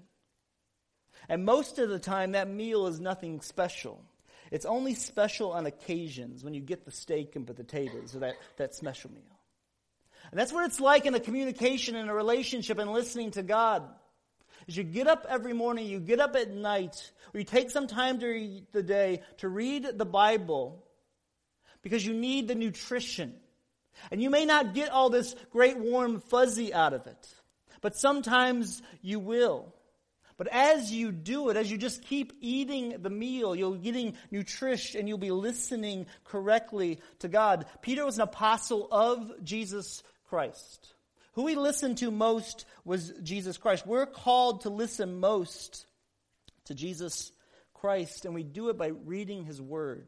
And 1.30 1.44
most 1.44 1.78
of 1.78 1.90
the 1.90 2.00
time, 2.00 2.32
that 2.32 2.50
meal 2.50 2.88
is 2.88 3.00
nothing 3.00 3.42
special. 3.42 4.02
It's 4.50 4.66
only 4.66 4.94
special 4.94 5.52
on 5.52 5.66
occasions 5.66 6.44
when 6.44 6.54
you 6.54 6.62
get 6.62 6.86
the 6.86 6.92
steak 6.92 7.36
and 7.36 7.46
potatoes 7.46 8.16
or 8.16 8.20
that, 8.20 8.36
that 8.58 8.76
special 8.76 9.12
meal. 9.12 9.24
And 10.32 10.40
that's 10.40 10.54
what 10.54 10.66
it's 10.66 10.80
like 10.80 11.06
in 11.06 11.16
a 11.16 11.20
communication 11.20 11.96
and 11.96 12.10
a 12.10 12.14
relationship 12.14 12.80
and 12.80 12.92
listening 12.92 13.32
to 13.32 13.44
God. 13.44 13.84
Is 14.68 14.76
you 14.76 14.84
get 14.84 15.08
up 15.08 15.26
every 15.30 15.54
morning, 15.54 15.86
you 15.86 16.00
get 16.00 16.20
up 16.20 16.36
at 16.36 16.52
night, 16.52 17.12
or 17.34 17.40
you 17.40 17.46
take 17.46 17.72
some 17.72 17.88
time 17.88 18.20
during 18.20 18.66
the 18.72 18.84
day 18.84 19.22
to 19.38 19.48
read 19.48 19.88
the 19.98 20.06
Bible 20.06 20.84
because 21.82 22.06
you 22.06 22.14
need 22.14 22.48
the 22.48 22.56
nutrition. 22.56 23.36
And 24.12 24.22
you 24.22 24.30
may 24.30 24.46
not 24.46 24.74
get 24.74 24.90
all 24.90 25.10
this 25.10 25.36
great 25.52 25.78
warm 25.78 26.20
fuzzy 26.20 26.74
out 26.74 26.94
of 26.94 27.08
it, 27.08 27.28
but 27.82 27.96
sometimes 27.96 28.82
you 29.02 29.20
will. 29.20 29.74
But 30.38 30.48
as 30.50 30.92
you 30.92 31.12
do 31.12 31.50
it, 31.50 31.58
as 31.58 31.72
you 31.72 31.80
just 31.80 32.04
keep 32.04 32.34
eating 32.42 33.02
the 33.02 33.10
meal, 33.10 33.56
you'll 33.56 33.74
be 33.74 33.80
getting 33.80 34.14
nutrition 34.30 35.00
and 35.00 35.10
you'll 35.10 35.18
be 35.18 35.32
listening 35.32 36.06
correctly 36.24 37.00
to 37.20 37.28
God. 37.28 37.66
Peter 37.82 38.06
was 38.06 38.18
an 38.18 38.22
apostle 38.22 38.88
of 38.92 39.44
Jesus 39.44 40.04
Christ. 40.30 40.94
Who 41.34 41.44
we 41.44 41.56
listened 41.56 41.98
to 42.00 42.12
most 42.12 42.66
was 42.86 43.12
Jesus 43.24 43.58
Christ. 43.58 43.88
We're 43.88 44.06
called 44.06 44.62
to 44.62 44.70
listen 44.70 45.20
most 45.20 45.86
to 46.66 46.76
Jesus 46.76 47.32
Christ, 47.74 48.26
and 48.26 48.34
we 48.34 48.44
do 48.44 48.70
it 48.70 48.78
by 48.78 48.88
reading 48.88 49.44
His 49.44 49.62
Word, 49.62 50.08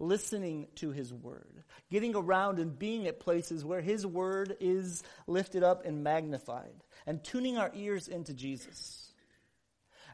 listening 0.00 0.66
to 0.76 0.90
His 0.90 1.12
Word, 1.12 1.62
getting 1.90 2.16
around 2.16 2.58
and 2.58 2.76
being 2.76 3.06
at 3.06 3.20
places 3.20 3.64
where 3.64 3.80
His 3.80 4.06
Word 4.06 4.56
is 4.58 5.04
lifted 5.26 5.62
up 5.62 5.84
and 5.84 6.02
magnified, 6.02 6.82
and 7.06 7.22
tuning 7.22 7.58
our 7.58 7.70
ears 7.74 8.08
into 8.08 8.34
Jesus. 8.34 9.12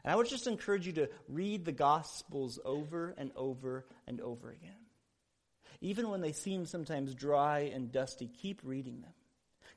And 0.03 0.13
I 0.13 0.15
would 0.15 0.29
just 0.29 0.47
encourage 0.47 0.85
you 0.85 0.93
to 0.93 1.09
read 1.27 1.65
the 1.65 1.71
Gospels 1.71 2.59
over 2.63 3.15
and 3.17 3.31
over 3.35 3.85
and 4.05 4.21
over 4.21 4.51
again. 4.51 4.71
Even 5.81 6.09
when 6.09 6.21
they 6.21 6.31
seem 6.31 6.65
sometimes 6.65 7.13
dry 7.13 7.71
and 7.73 7.91
dusty, 7.91 8.27
keep 8.27 8.61
reading 8.63 9.01
them 9.01 9.13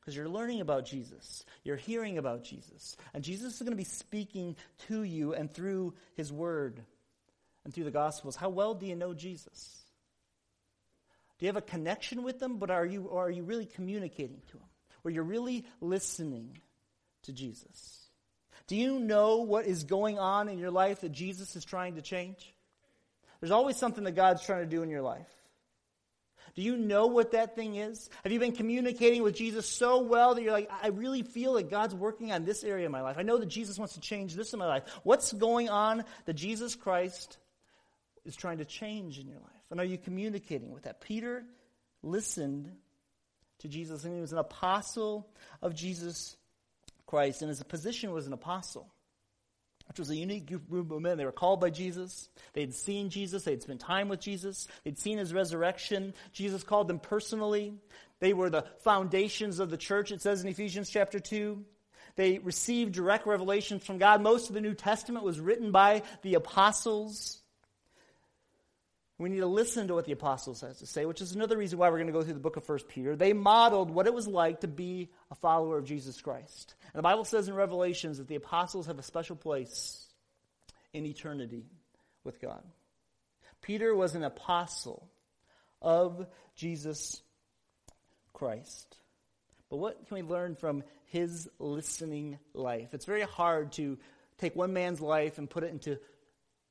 because 0.01 0.17
you're 0.17 0.29
learning 0.29 0.61
about 0.61 0.87
Jesus. 0.87 1.45
You're 1.63 1.77
hearing 1.77 2.19
about 2.19 2.43
Jesus. 2.43 2.97
And 3.13 3.23
Jesus 3.23 3.55
is 3.55 3.61
going 3.61 3.73
to 3.73 3.77
be 3.77 3.85
speaking 3.85 4.57
to 4.89 5.03
you 5.03 5.35
and 5.35 5.53
through 5.53 5.95
his 6.17 6.33
word 6.33 6.83
and 7.65 7.75
through 7.75 7.85
the 7.85 7.91
gospels. 7.91 8.35
How 8.35 8.49
well 8.49 8.75
do 8.75 8.87
you 8.87 8.97
know 8.97 9.13
Jesus? 9.13 9.85
Do 11.41 11.47
you 11.47 11.49
have 11.49 11.57
a 11.57 11.63
connection 11.63 12.23
with 12.23 12.39
them, 12.39 12.59
but 12.59 12.71
are 12.71 12.85
you, 12.85 13.05
or 13.05 13.27
are 13.27 13.31
you 13.31 13.43
really 13.43 13.65
communicating 13.65 14.43
to 14.49 14.59
them? 14.59 14.67
Where 15.01 15.13
you're 15.13 15.25
really 15.25 15.65
listening 15.81 16.59
to 17.23 17.33
Jesus? 17.33 18.11
Do 18.67 18.77
you 18.77 18.99
know 18.99 19.39
what 19.39 19.65
is 19.65 19.85
going 19.85 20.19
on 20.19 20.51
in 20.51 20.59
your 20.59 20.71
life 20.71 21.01
that 21.01 21.13
Jesus 21.13 21.57
is 21.57 21.65
trying 21.65 21.95
to 21.95 22.03
change? 22.03 22.55
There's 23.41 23.53
always 23.53 23.79
something 23.79 24.05
that 24.05 24.13
God's 24.13 24.45
trying 24.45 24.61
to 24.61 24.69
do 24.69 24.83
in 24.83 24.91
your 24.91 25.01
life. 25.01 25.27
Do 26.57 26.63
you 26.63 26.77
know 26.77 27.07
what 27.07 27.33
that 27.33 27.57
thing 27.57 27.77
is? 27.77 28.11
Have 28.23 28.33
you 28.33 28.39
been 28.39 28.53
communicating 28.53 29.23
with 29.23 29.35
Jesus 29.35 29.67
so 29.67 30.01
well 30.01 30.35
that 30.35 30.43
you're 30.43 30.53
like, 30.53 30.71
I 30.83 30.89
really 30.89 31.23
feel 31.23 31.55
that 31.55 31.71
God's 31.71 31.95
working 31.95 32.33
on 32.33 32.45
this 32.45 32.65
area 32.65 32.85
of 32.85 32.93
my 32.93 33.01
life? 33.01 33.17
I 33.19 33.23
know 33.23 33.39
that 33.39 33.47
Jesus 33.47 33.79
wants 33.79 33.95
to 33.95 34.01
change 34.01 34.35
this 34.35 34.53
in 34.53 34.59
my 34.59 34.67
life. 34.67 34.83
What's 35.05 35.33
going 35.33 35.71
on 35.71 36.05
that 36.27 36.35
Jesus 36.35 36.75
Christ 36.75 37.39
is 38.25 38.37
trying 38.37 38.59
to 38.59 38.65
change 38.65 39.19
in 39.19 39.27
your 39.27 39.39
life? 39.39 39.65
And 39.71 39.81
are 39.81 39.85
you 39.85 39.99
communicating 39.99 40.73
with 40.73 40.85
that? 40.85 41.01
Peter 41.01 41.45
listened 42.03 42.71
to 43.61 43.69
Jesus, 43.69 44.05
and 44.05 44.15
he 44.15 44.21
was 44.21 44.33
an 44.33 44.39
apostle 44.39 45.29
of 45.63 45.75
Jesus 45.75 46.37
Christ, 47.07 47.43
and 47.43 47.49
his 47.49 47.63
position 47.63 48.13
was 48.13 48.27
an 48.27 48.33
apostle 48.33 48.91
which 49.91 49.99
was 49.99 50.11
a 50.11 50.17
unique 50.17 50.47
group 50.69 50.93
of 50.93 51.03
men. 51.03 51.19
They 51.19 51.25
were 51.25 51.33
called 51.33 51.61
by 51.61 51.71
Jesus. 51.71 52.29
They 52.53 52.61
had 52.61 52.73
seen 52.73 53.11
Jesus. 53.11 53.43
They 53.43 53.51
had 53.51 53.63
spent 53.63 53.81
time 53.81 54.09
with 54.09 54.21
Jesus. 54.21 54.69
They'd 54.85 55.01
seen 55.01 55.19
his 55.19 55.35
resurrection. 55.35 56.15
Jesus 56.33 56.63
called 56.63 56.87
them 56.87 57.01
personally. 57.01 57.75
They 58.21 58.33
were 58.33 58.51
the 58.51 58.67
foundations 58.85 59.59
of 59.59 59.69
the 59.69 59.77
church, 59.77 60.13
it 60.13 60.23
says 60.23 60.45
in 60.45 60.49
Ephesians 60.49 60.91
chapter 60.91 61.19
2. 61.19 61.65
They 62.15 62.39
received 62.39 62.93
direct 62.93 63.27
revelations 63.27 63.85
from 63.85 63.99
God. 63.99 64.23
Most 64.23 64.49
of 64.49 64.55
the 64.55 64.61
New 64.61 64.75
Testament 64.75 65.25
was 65.25 65.41
written 65.41 65.73
by 65.73 66.05
the 66.23 66.35
apostles. 66.35 67.40
We 69.21 69.29
need 69.29 69.41
to 69.41 69.47
listen 69.47 69.87
to 69.89 69.95
what 69.95 70.07
the 70.07 70.13
apostles 70.13 70.63
has 70.63 70.79
to 70.79 70.87
say, 70.87 71.05
which 71.05 71.21
is 71.21 71.33
another 71.33 71.59
reason 71.59 71.79
why 71.79 71.91
we're 71.91 71.99
going 71.99 72.07
to 72.07 72.13
go 72.13 72.23
through 72.23 72.33
the 72.33 72.41
book 72.41 72.57
of 72.57 72.67
1 72.67 72.79
Peter. 72.89 73.15
They 73.15 73.35
modeled 73.35 73.91
what 73.91 74.07
it 74.07 74.15
was 74.15 74.27
like 74.27 74.61
to 74.61 74.69
be 74.69 75.11
a 75.31 75.35
follower 75.35 75.77
of 75.77 75.85
Jesus 75.85 76.19
Christ. 76.23 76.75
And 76.95 76.99
the 76.99 77.03
Bible 77.03 77.27
says 77.27 77.47
in 77.47 77.55
Revelations 77.55 78.17
that 78.17 78.29
the 78.29 78.37
apostles 78.37 78.87
have 78.87 78.99
a 78.99 79.03
special 79.03 79.37
place 79.37 80.07
in 80.95 81.05
eternity 81.05 81.67
with 82.25 82.41
God. 82.41 82.63
Peter 83.61 83.95
was 83.95 84.15
an 84.15 84.25
apostle 84.25 85.07
of 85.83 86.27
Jesus 86.57 87.21
Christ. 88.33 88.97
But 89.69 89.77
what 89.77 90.07
can 90.07 90.15
we 90.15 90.23
learn 90.23 90.55
from 90.55 90.83
his 91.05 91.47
listening 91.59 92.39
life? 92.55 92.95
It's 92.95 93.05
very 93.05 93.21
hard 93.21 93.73
to 93.73 93.99
take 94.39 94.57
one 94.57 94.73
man's 94.73 95.03
life 95.03 95.37
and 95.37 95.49
put 95.49 95.63
it 95.63 95.73
into 95.73 95.99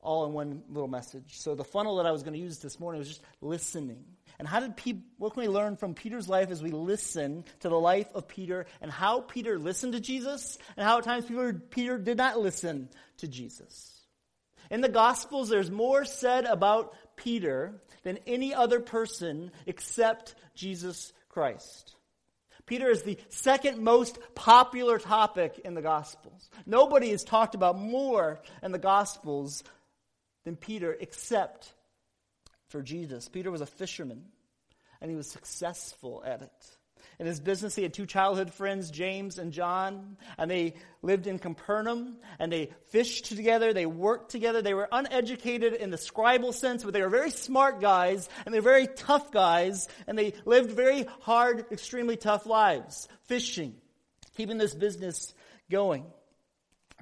all 0.01 0.25
in 0.25 0.33
one 0.33 0.63
little 0.69 0.87
message. 0.87 1.39
So 1.39 1.55
the 1.55 1.63
funnel 1.63 1.97
that 1.97 2.05
I 2.05 2.11
was 2.11 2.23
going 2.23 2.33
to 2.33 2.39
use 2.39 2.59
this 2.59 2.79
morning 2.79 2.99
was 2.99 3.09
just 3.09 3.21
listening. 3.41 4.03
And 4.37 4.47
how 4.47 4.61
did 4.61 4.77
Pe- 4.77 5.01
what 5.17 5.33
can 5.33 5.41
we 5.41 5.49
learn 5.49 5.75
from 5.75 5.93
Peter's 5.93 6.29
life 6.29 6.49
as 6.49 6.63
we 6.63 6.71
listen 6.71 7.43
to 7.59 7.69
the 7.69 7.79
life 7.79 8.07
of 8.13 8.27
Peter 8.27 8.65
and 8.81 8.89
how 8.89 9.21
Peter 9.21 9.59
listened 9.59 9.93
to 9.93 9.99
Jesus 9.99 10.57
and 10.77 10.85
how 10.85 10.99
at 10.99 11.03
times 11.03 11.25
Peter, 11.25 11.53
Peter 11.53 11.97
did 11.97 12.17
not 12.17 12.39
listen 12.39 12.89
to 13.17 13.27
Jesus? 13.27 13.99
In 14.71 14.81
the 14.81 14.89
Gospels, 14.89 15.49
there's 15.49 15.71
more 15.71 16.05
said 16.05 16.45
about 16.45 16.95
Peter 17.17 17.81
than 18.03 18.19
any 18.25 18.53
other 18.53 18.79
person 18.79 19.51
except 19.65 20.35
Jesus 20.55 21.11
Christ. 21.27 21.95
Peter 22.65 22.89
is 22.89 23.01
the 23.01 23.17
second 23.29 23.79
most 23.79 24.19
popular 24.35 24.99
topic 24.99 25.59
in 25.65 25.73
the 25.73 25.81
Gospels. 25.81 26.51
Nobody 26.67 27.09
is 27.09 27.23
talked 27.23 27.55
about 27.55 27.79
more 27.79 28.39
in 28.61 28.71
the 28.71 28.77
Gospels 28.77 29.63
Peter, 30.55 30.95
except 30.99 31.73
for 32.67 32.81
Jesus. 32.81 33.27
Peter 33.27 33.51
was 33.51 33.61
a 33.61 33.65
fisherman, 33.65 34.25
and 35.01 35.09
he 35.09 35.17
was 35.17 35.29
successful 35.29 36.23
at 36.25 36.41
it. 36.41 36.77
In 37.19 37.25
his 37.25 37.41
business, 37.41 37.75
he 37.75 37.83
had 37.83 37.93
two 37.93 38.05
childhood 38.05 38.53
friends, 38.53 38.91
James 38.91 39.39
and 39.39 39.51
John, 39.51 40.17
and 40.37 40.49
they 40.49 40.75
lived 41.01 41.27
in 41.27 41.37
Capernaum, 41.37 42.15
and 42.39 42.51
they 42.51 42.71
fished 42.89 43.25
together, 43.25 43.73
they 43.73 43.85
worked 43.85 44.31
together. 44.31 44.61
They 44.61 44.73
were 44.73 44.87
uneducated 44.89 45.73
in 45.73 45.91
the 45.91 45.97
scribal 45.97 46.53
sense, 46.53 46.83
but 46.83 46.93
they 46.93 47.01
were 47.01 47.09
very 47.09 47.31
smart 47.31 47.81
guys, 47.81 48.29
and 48.45 48.53
they 48.53 48.59
were 48.59 48.69
very 48.69 48.87
tough 48.87 49.31
guys, 49.31 49.89
and 50.07 50.17
they 50.17 50.33
lived 50.45 50.71
very 50.71 51.05
hard, 51.21 51.65
extremely 51.71 52.15
tough 52.15 52.45
lives, 52.45 53.09
fishing, 53.23 53.75
keeping 54.37 54.57
this 54.57 54.73
business 54.73 55.33
going. 55.69 56.05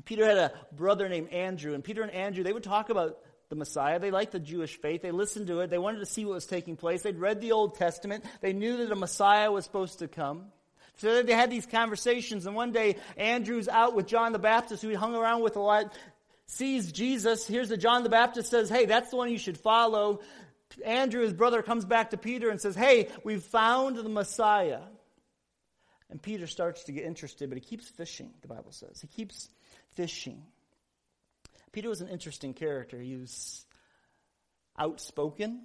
Peter 0.06 0.26
had 0.26 0.38
a 0.38 0.52
brother 0.72 1.10
named 1.10 1.30
Andrew, 1.30 1.76
and 1.76 1.84
Peter 1.84 2.02
and 2.02 2.12
Andrew, 2.12 2.44
they 2.44 2.54
would 2.54 2.64
talk 2.64 2.90
about 2.90 3.20
the 3.50 3.56
Messiah. 3.56 4.00
They 4.00 4.12
liked 4.12 4.34
the 4.34 4.40
Jewish 4.40 4.78
faith. 4.78 5.02
They 5.02 5.12
listened 5.12 5.48
to 5.48 5.62
it. 5.62 5.70
They 5.70 5.78
wanted 5.78 6.00
to 6.00 6.06
see 6.06 6.26
what 6.26 6.36
was 6.36 6.46
taking 6.46 6.76
place. 6.76 7.02
They'd 7.02 7.18
read 7.18 7.42
the 7.42 7.54
Old 7.54 7.76
Testament. 7.76 8.26
They 8.42 8.54
knew 8.54 8.78
that 8.78 8.92
a 8.92 8.96
Messiah 8.96 9.52
was 9.52 9.66
supposed 9.66 10.00
to 10.00 10.08
come. 10.08 10.46
So 10.98 11.22
they 11.22 11.34
had 11.34 11.52
these 11.52 11.68
conversations, 11.68 12.48
and 12.48 12.56
one 12.56 12.72
day 12.72 12.96
Andrew's 13.18 13.68
out 13.68 13.96
with 13.96 14.08
John 14.08 14.32
the 14.32 14.40
Baptist, 14.40 14.82
who 14.82 14.90
he 14.90 14.96
hung 14.96 15.16
around 15.16 15.44
with 15.44 15.56
a 15.56 15.60
lot, 15.60 15.96
sees 16.48 16.92
Jesus. 16.92 17.46
Here's 17.46 17.70
the 17.70 17.78
John 17.78 18.04
the 18.04 18.10
Baptist 18.10 18.50
says, 18.50 18.68
Hey, 18.68 18.86
that's 18.86 19.12
the 19.12 19.16
one 19.16 19.30
you 19.30 19.38
should 19.38 19.60
follow. 19.60 20.22
Andrew, 20.84 21.22
his 21.22 21.34
brother, 21.34 21.62
comes 21.62 21.86
back 21.86 22.12
to 22.12 22.18
Peter 22.18 22.50
and 22.50 22.60
says, 22.60 22.76
Hey, 22.76 23.10
we've 23.24 23.44
found 23.44 23.98
the 23.98 24.10
Messiah. 24.10 24.82
And 26.10 26.22
Peter 26.22 26.48
starts 26.48 26.86
to 26.86 26.92
get 26.92 27.04
interested, 27.04 27.50
but 27.50 27.58
he 27.58 27.64
keeps 27.64 27.88
fishing, 27.90 28.32
the 28.42 28.48
Bible 28.48 28.72
says. 28.72 29.00
He 29.02 29.08
keeps 29.08 29.50
fishing. 29.96 30.44
Peter 31.78 31.90
was 31.90 32.02
an 32.02 32.08
interesting 32.08 32.56
character. 32.56 33.00
He 33.00 33.16
was 33.16 33.64
outspoken, 34.80 35.62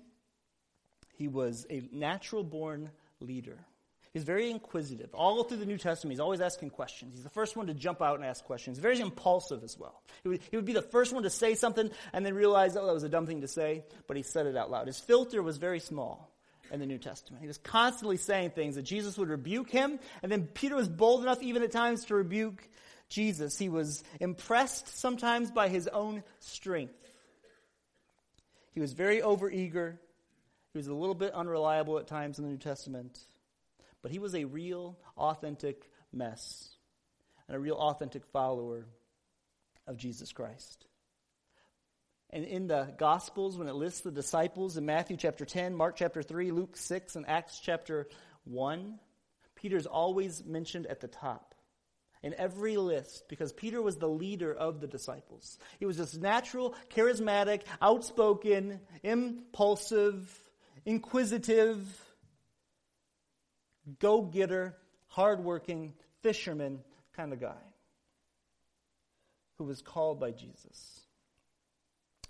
he 1.15 1.27
was 1.27 1.67
a 1.71 1.89
natural 1.91 2.45
born 2.45 2.91
leader. 3.21 3.57
He's 4.13 4.25
very 4.25 4.51
inquisitive. 4.51 5.15
All 5.15 5.43
through 5.45 5.57
the 5.57 5.65
New 5.65 5.79
Testament, 5.79 6.13
he's 6.13 6.21
always 6.21 6.43
asking 6.43 6.69
questions. 6.69 7.15
He's 7.15 7.25
the 7.25 7.31
first 7.31 7.57
one 7.57 7.69
to 7.69 7.73
jump 7.73 8.03
out 8.03 8.17
and 8.17 8.27
ask 8.27 8.45
questions. 8.45 8.79
Very 8.79 9.01
impulsive 9.01 9.65
as 9.65 9.79
well. 9.79 10.03
He 10.23 10.29
would, 10.29 10.41
he 10.51 10.57
would 10.57 10.67
be 10.67 10.75
the 10.75 10.83
first 10.83 11.15
one 11.15 11.23
to 11.23 11.31
say 11.31 11.55
something 11.55 11.91
and 12.13 12.27
then 12.27 12.35
realize, 12.35 12.77
oh, 12.77 12.85
that 12.85 12.93
was 12.93 13.05
a 13.05 13.09
dumb 13.09 13.27
thing 13.27 13.41
to 13.41 13.49
say, 13.49 13.83
but 14.07 14.19
he 14.19 14.23
said 14.23 14.45
it 14.45 14.55
out 14.55 14.71
loud. 14.71 14.89
His 14.89 15.01
filter 15.01 15.43
was 15.43 15.57
very 15.57 15.81
small 15.81 16.31
in 16.71 16.79
the 16.79 16.85
New 16.85 16.99
Testament. 16.99 17.41
He 17.41 17.49
was 17.49 17.57
constantly 17.57 18.19
saying 18.19 18.51
things 18.51 18.75
that 18.75 18.83
Jesus 18.83 19.17
would 19.17 19.31
rebuke 19.31 19.71
him, 19.71 19.99
and 20.23 20.31
then 20.31 20.43
Peter 20.43 20.77
was 20.77 20.89
bold 20.89 21.23
enough, 21.23 21.41
even 21.41 21.63
at 21.63 21.73
times, 21.73 22.05
to 22.05 22.15
rebuke 22.15 22.69
Jesus. 23.13 23.59
He 23.59 23.69
was 23.69 24.03
impressed 24.21 24.89
sometimes 24.99 25.51
by 25.51 25.69
his 25.69 25.87
own 25.87 26.23
strength. 26.41 26.95
He 28.75 28.81
was 28.81 28.93
very 28.95 29.21
overeager. 29.21 29.99
He 30.73 30.79
was 30.79 30.89
a 30.89 30.95
little 30.95 31.15
bit 31.15 31.33
unreliable 31.35 31.99
at 31.99 32.07
times 32.07 32.39
in 32.39 32.45
the 32.45 32.51
New 32.51 32.59
Testament. 32.59 33.19
But 34.01 34.11
he 34.11 34.19
was 34.19 34.35
a 34.35 34.45
real, 34.45 34.99
authentic 35.17 35.91
mess 36.13 36.71
and 37.47 37.57
a 37.57 37.61
real, 37.61 37.77
authentic 37.77 38.25
follower 38.27 38.87
of 39.87 39.97
Jesus 39.97 40.33
Christ. 40.33 40.87
And 42.31 42.45
in 42.45 42.67
the 42.67 42.95
Gospels, 42.97 43.59
when 43.59 43.69
it 43.69 43.75
lists 43.75 44.01
the 44.01 44.11
disciples 44.11 44.79
in 44.79 44.87
Matthew 44.87 45.19
chapter 45.19 45.45
10, 45.45 45.75
Mark 45.75 45.97
chapter 45.97 46.23
3, 46.23 46.51
Luke 46.51 46.77
6, 46.79 47.17
and 47.17 47.29
Acts 47.29 47.61
chapter 47.63 48.09
1, 48.45 48.99
Peter's 49.55 49.87
always 49.87 50.43
mentioned 50.43 50.87
at 50.87 51.01
the 51.01 51.09
top 51.09 51.52
in 52.23 52.35
every 52.39 52.77
list 52.77 53.25
because 53.29 53.53
Peter 53.53 53.83
was 53.83 53.97
the 53.97 54.09
leader 54.09 54.53
of 54.53 54.81
the 54.81 54.87
disciples. 54.87 55.59
He 55.79 55.87
was 55.87 55.97
this 55.97 56.17
natural, 56.17 56.75
charismatic, 56.95 57.63
outspoken, 57.81 58.81
impulsive, 59.03 60.31
inquisitive, 60.85 61.85
go 63.99 64.23
getter, 64.23 64.77
hardworking, 65.09 65.95
fisherman 66.23 66.81
kind 67.17 67.33
of 67.33 67.41
guy 67.41 67.55
who 69.59 69.65
was 69.65 69.83
called 69.83 70.21
by 70.21 70.31
Jesus. 70.31 71.01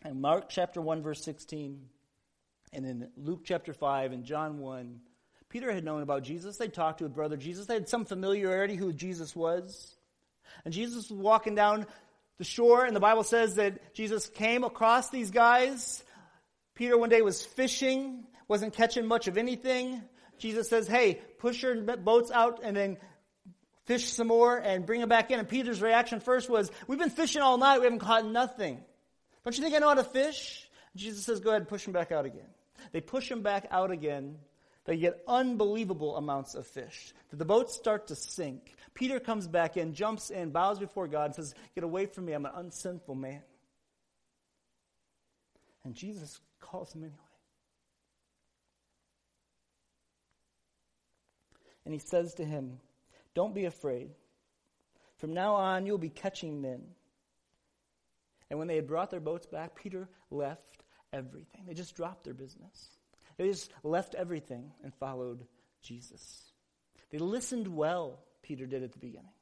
And 0.02 0.20
Mark 0.20 0.48
chapter 0.48 0.80
1, 0.80 1.02
verse 1.02 1.22
16, 1.22 1.80
and 2.72 2.86
in 2.86 3.08
Luke 3.16 3.42
chapter 3.44 3.72
5 3.72 4.12
and 4.12 4.24
John 4.24 4.58
1, 4.58 5.00
Peter 5.52 5.70
had 5.70 5.84
known 5.84 6.00
about 6.00 6.22
Jesus. 6.22 6.56
They'd 6.56 6.72
talked 6.72 7.00
to 7.00 7.08
brother 7.10 7.36
Jesus. 7.36 7.66
They 7.66 7.74
had 7.74 7.86
some 7.86 8.06
familiarity 8.06 8.74
who 8.74 8.90
Jesus 8.90 9.36
was. 9.36 9.94
And 10.64 10.72
Jesus 10.72 11.10
was 11.10 11.18
walking 11.18 11.54
down 11.54 11.86
the 12.38 12.44
shore, 12.44 12.86
and 12.86 12.96
the 12.96 13.00
Bible 13.00 13.22
says 13.22 13.56
that 13.56 13.92
Jesus 13.92 14.28
came 14.28 14.64
across 14.64 15.10
these 15.10 15.30
guys. 15.30 16.02
Peter 16.74 16.96
one 16.96 17.10
day 17.10 17.20
was 17.20 17.44
fishing, 17.44 18.24
wasn't 18.48 18.72
catching 18.72 19.06
much 19.06 19.28
of 19.28 19.36
anything. 19.36 20.00
Jesus 20.38 20.70
says, 20.70 20.88
Hey, 20.88 21.20
push 21.38 21.62
your 21.62 21.74
boats 21.98 22.30
out 22.30 22.60
and 22.64 22.74
then 22.74 22.96
fish 23.84 24.06
some 24.06 24.28
more 24.28 24.56
and 24.56 24.86
bring 24.86 25.00
them 25.00 25.10
back 25.10 25.30
in. 25.30 25.38
And 25.38 25.46
Peter's 25.46 25.82
reaction 25.82 26.20
first 26.20 26.48
was, 26.48 26.70
We've 26.86 26.98
been 26.98 27.10
fishing 27.10 27.42
all 27.42 27.58
night, 27.58 27.76
we 27.76 27.84
haven't 27.84 27.98
caught 27.98 28.24
nothing. 28.24 28.80
Don't 29.44 29.54
you 29.54 29.62
think 29.62 29.76
I 29.76 29.80
know 29.80 29.88
how 29.88 29.94
to 29.94 30.04
fish? 30.04 30.66
Jesus 30.96 31.26
says, 31.26 31.40
Go 31.40 31.50
ahead 31.50 31.60
and 31.60 31.68
push 31.68 31.84
them 31.84 31.92
back 31.92 32.10
out 32.10 32.24
again. 32.24 32.48
They 32.92 33.02
push 33.02 33.30
him 33.30 33.42
back 33.42 33.66
out 33.70 33.90
again. 33.90 34.38
They 34.84 34.96
get 34.96 35.22
unbelievable 35.28 36.16
amounts 36.16 36.54
of 36.54 36.66
fish. 36.66 37.12
The 37.32 37.44
boats 37.44 37.76
start 37.76 38.08
to 38.08 38.16
sink. 38.16 38.74
Peter 38.94 39.20
comes 39.20 39.46
back 39.46 39.76
in, 39.76 39.94
jumps 39.94 40.30
in, 40.30 40.50
bows 40.50 40.78
before 40.78 41.06
God, 41.06 41.26
and 41.26 41.34
says, 41.34 41.54
Get 41.74 41.84
away 41.84 42.06
from 42.06 42.24
me, 42.24 42.32
I'm 42.32 42.46
an 42.46 42.52
unsinful 42.54 43.14
man. 43.14 43.42
And 45.84 45.94
Jesus 45.94 46.40
calls 46.60 46.92
him 46.92 47.02
anyway. 47.02 47.16
And 51.84 51.94
he 51.94 52.00
says 52.00 52.34
to 52.34 52.44
him, 52.44 52.78
Don't 53.34 53.54
be 53.54 53.64
afraid. 53.64 54.10
From 55.18 55.34
now 55.34 55.54
on, 55.54 55.86
you'll 55.86 55.98
be 55.98 56.10
catching 56.10 56.60
men. 56.60 56.82
And 58.50 58.58
when 58.58 58.68
they 58.68 58.76
had 58.76 58.86
brought 58.86 59.10
their 59.10 59.20
boats 59.20 59.46
back, 59.46 59.76
Peter 59.76 60.08
left 60.30 60.82
everything. 61.12 61.62
They 61.66 61.74
just 61.74 61.96
dropped 61.96 62.24
their 62.24 62.34
business. 62.34 62.98
They 63.36 63.48
just 63.48 63.70
left 63.82 64.14
everything 64.14 64.72
and 64.82 64.94
followed 64.94 65.46
Jesus. 65.82 66.52
They 67.10 67.18
listened 67.18 67.68
well, 67.68 68.20
Peter 68.42 68.66
did 68.66 68.82
at 68.82 68.92
the 68.92 68.98
beginning. 68.98 69.32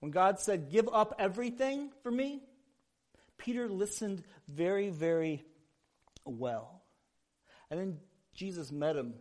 When 0.00 0.10
God 0.10 0.40
said, 0.40 0.70
Give 0.70 0.88
up 0.92 1.14
everything 1.18 1.90
for 2.02 2.10
me, 2.10 2.42
Peter 3.38 3.68
listened 3.68 4.22
very, 4.48 4.90
very 4.90 5.44
well. 6.24 6.82
And 7.70 7.78
then 7.78 7.98
Jesus 8.34 8.72
met 8.72 8.96
him 8.96 9.14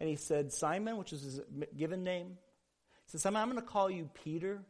and 0.00 0.08
he 0.08 0.16
said, 0.16 0.52
Simon, 0.52 0.96
which 0.96 1.12
is 1.12 1.22
his 1.22 1.40
given 1.76 2.02
name, 2.02 2.38
he 3.04 3.10
said, 3.10 3.20
Simon, 3.20 3.42
I'm 3.42 3.50
going 3.50 3.60
to 3.60 3.66
call 3.66 3.90
you 3.90 4.10
Peter, 4.24 4.62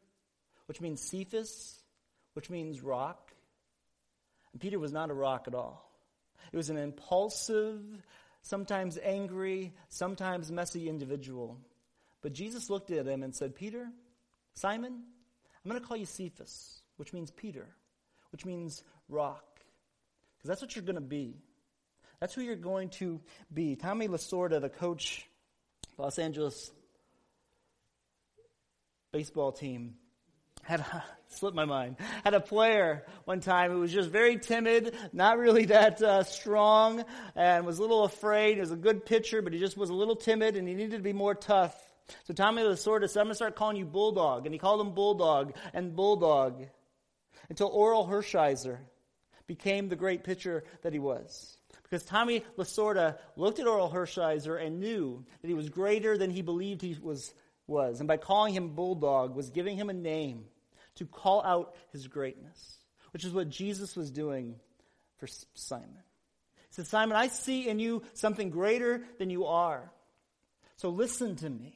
which 0.67 0.81
means 0.81 1.01
Cephas, 1.01 1.81
which 2.35 2.51
means 2.51 2.83
rock. 2.83 3.33
And 4.53 4.61
Peter 4.61 4.79
was 4.79 4.93
not 4.93 5.11
a 5.11 5.15
rock 5.15 5.45
at 5.47 5.55
all. 5.55 5.91
It 6.53 6.57
was 6.57 6.71
an 6.71 6.77
impulsive, 6.77 7.81
sometimes 8.43 8.99
angry, 9.03 9.73
sometimes 9.89 10.51
messy 10.51 10.89
individual. 10.89 11.59
But 12.23 12.33
Jesus 12.33 12.71
looked 12.71 12.91
at 12.91 13.07
him 13.07 13.23
and 13.23 13.35
said, 13.35 13.55
Peter, 13.55 13.89
Simon, 14.55 14.93
I'm 15.65 15.71
going 15.71 15.81
to 15.81 15.87
call 15.87 15.97
you 15.97 16.07
Cephas, 16.07 16.83
which 16.97 17.13
means 17.13 17.31
Peter, 17.31 17.67
which 18.33 18.45
means 18.45 18.83
rock. 19.09 19.45
Because 20.37 20.49
that's 20.49 20.63
what 20.63 20.75
you're 20.77 20.85
going 20.85 20.95
to 20.97 21.01
be. 21.01 21.37
That's 22.21 22.35
who 22.35 22.41
you're 22.41 22.57
going 22.57 22.89
to 22.91 23.21
be. 23.53 23.77
Tommy 23.77 24.09
Lasorda, 24.09 24.61
the 24.61 24.69
coach, 24.69 25.27
Los 25.99 26.19
Angeles 26.19 26.71
baseball 29.13 29.53
team, 29.53 29.95
had 30.67 30.85
slipped 31.29 31.57
my 31.57 31.65
mind. 31.65 31.97
Had 32.25 32.35
a 32.35 32.41
player 32.41 33.05
one 33.25 33.41
time 33.41 33.71
who 33.71 33.81
was 33.81 33.93
just 33.93 34.11
very 34.11 34.39
timid, 34.39 34.95
not 35.13 35.39
really 35.39 35.67
that 35.67 36.03
uh, 36.03 36.25
strong, 36.25 37.05
and 37.35 37.65
was 37.65 37.79
a 37.79 37.83
little 37.83 38.05
afraid. 38.05 38.55
He 38.55 38.61
was 38.61 38.73
a 38.73 38.77
good 38.77 39.07
pitcher, 39.07 39.43
but 39.43 39.53
he 39.53 39.59
just 39.59 39.77
was 39.77 39.91
a 39.91 39.95
little 39.95 40.17
timid, 40.17 40.57
and 40.57 40.67
he 40.67 40.75
needed 40.75 40.97
to 40.97 41.03
be 41.03 41.13
more 41.13 41.35
tough. 41.35 41.75
So 42.25 42.35
Tommy 42.35 42.63
Lasorda 42.63 43.09
said, 43.09 43.21
"I'm 43.21 43.27
going 43.27 43.33
to 43.33 43.37
start 43.37 43.57
calling 43.57 43.77
you 43.77 43.85
Bulldog," 43.85 44.47
and 44.47 44.55
he 44.55 44.59
called 44.59 44.81
him 44.81 44.93
Bulldog 44.93 45.55
and 45.73 45.95
Bulldog 45.95 46.67
until 47.49 47.71
Orel 47.71 48.09
Hershiser 48.09 48.79
became 49.47 49.89
the 49.89 49.97
great 49.97 50.25
pitcher 50.25 50.65
that 50.83 50.93
he 50.93 50.99
was. 50.99 51.57
Because 51.83 52.05
Tommy 52.05 52.45
Lasorda 52.59 53.19
looked 53.37 53.61
at 53.61 53.67
Orel 53.67 53.93
Hershiser 53.93 54.61
and 54.61 54.81
knew 54.81 55.25
that 55.41 55.49
he 55.49 55.55
was 55.55 55.69
greater 55.69 56.19
than 56.19 56.31
he 56.31 56.43
believed 56.43 56.83
he 56.83 56.97
was, 57.01 57.33
was. 57.69 58.01
And 58.01 58.09
by 58.09 58.17
calling 58.17 58.55
him 58.55 58.71
Bulldog, 58.71 59.37
was 59.37 59.51
giving 59.51 59.77
him 59.77 59.89
a 59.89 59.93
name 59.93 60.47
to 60.97 61.07
call 61.07 61.43
out 61.43 61.75
his 61.93 62.09
greatness, 62.09 62.79
which 63.13 63.25
is 63.25 63.33
what 63.33 63.49
Jesus 63.49 63.97
was 63.97 64.11
doing 64.11 64.57
for 65.19 65.27
Simon. 65.55 66.03
He 66.69 66.75
said, 66.75 66.87
Simon, 66.87 67.17
I 67.17 67.29
see 67.29 67.69
in 67.69 67.79
you 67.79 68.03
something 68.15 68.51
greater 68.51 69.03
than 69.19 69.31
you 69.31 69.47
are. 69.47 69.91
So 70.77 70.91
listen 70.91 71.37
to 71.37 71.49
me 71.49 71.76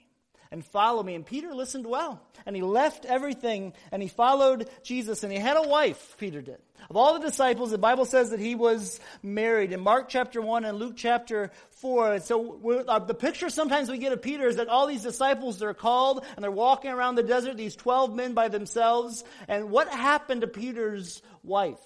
and 0.52 0.64
follow 0.64 1.02
me. 1.02 1.14
And 1.14 1.24
Peter 1.24 1.54
listened 1.54 1.86
well. 1.86 2.20
And 2.44 2.56
he 2.56 2.62
left 2.62 3.04
everything 3.04 3.72
and 3.92 4.02
he 4.02 4.08
followed 4.08 4.68
Jesus. 4.82 5.22
And 5.22 5.32
he 5.32 5.38
had 5.38 5.56
a 5.56 5.68
wife, 5.68 6.16
Peter 6.18 6.40
did. 6.40 6.58
Of 6.88 6.96
all 6.96 7.14
the 7.14 7.24
disciples, 7.24 7.70
the 7.70 7.78
Bible 7.78 8.04
says 8.04 8.30
that 8.30 8.40
he 8.40 8.54
was 8.54 8.98
married. 9.22 9.72
In 9.72 9.80
Mark 9.80 10.08
chapter 10.08 10.40
1 10.40 10.64
and 10.64 10.78
Luke 10.78 10.94
chapter 10.96 11.50
4. 11.70 12.20
So 12.20 12.84
uh, 12.88 12.98
the 12.98 13.14
picture 13.14 13.50
sometimes 13.50 13.88
we 13.88 13.98
get 13.98 14.12
of 14.12 14.22
Peter 14.22 14.48
is 14.48 14.56
that 14.56 14.68
all 14.68 14.86
these 14.86 15.02
disciples, 15.02 15.58
they're 15.58 15.74
called 15.74 16.24
and 16.34 16.42
they're 16.42 16.50
walking 16.50 16.90
around 16.90 17.14
the 17.14 17.22
desert, 17.22 17.56
these 17.56 17.76
12 17.76 18.14
men 18.14 18.34
by 18.34 18.48
themselves. 18.48 19.22
And 19.46 19.70
what 19.70 19.88
happened 19.88 20.40
to 20.40 20.46
Peter's 20.48 21.22
wife? 21.44 21.78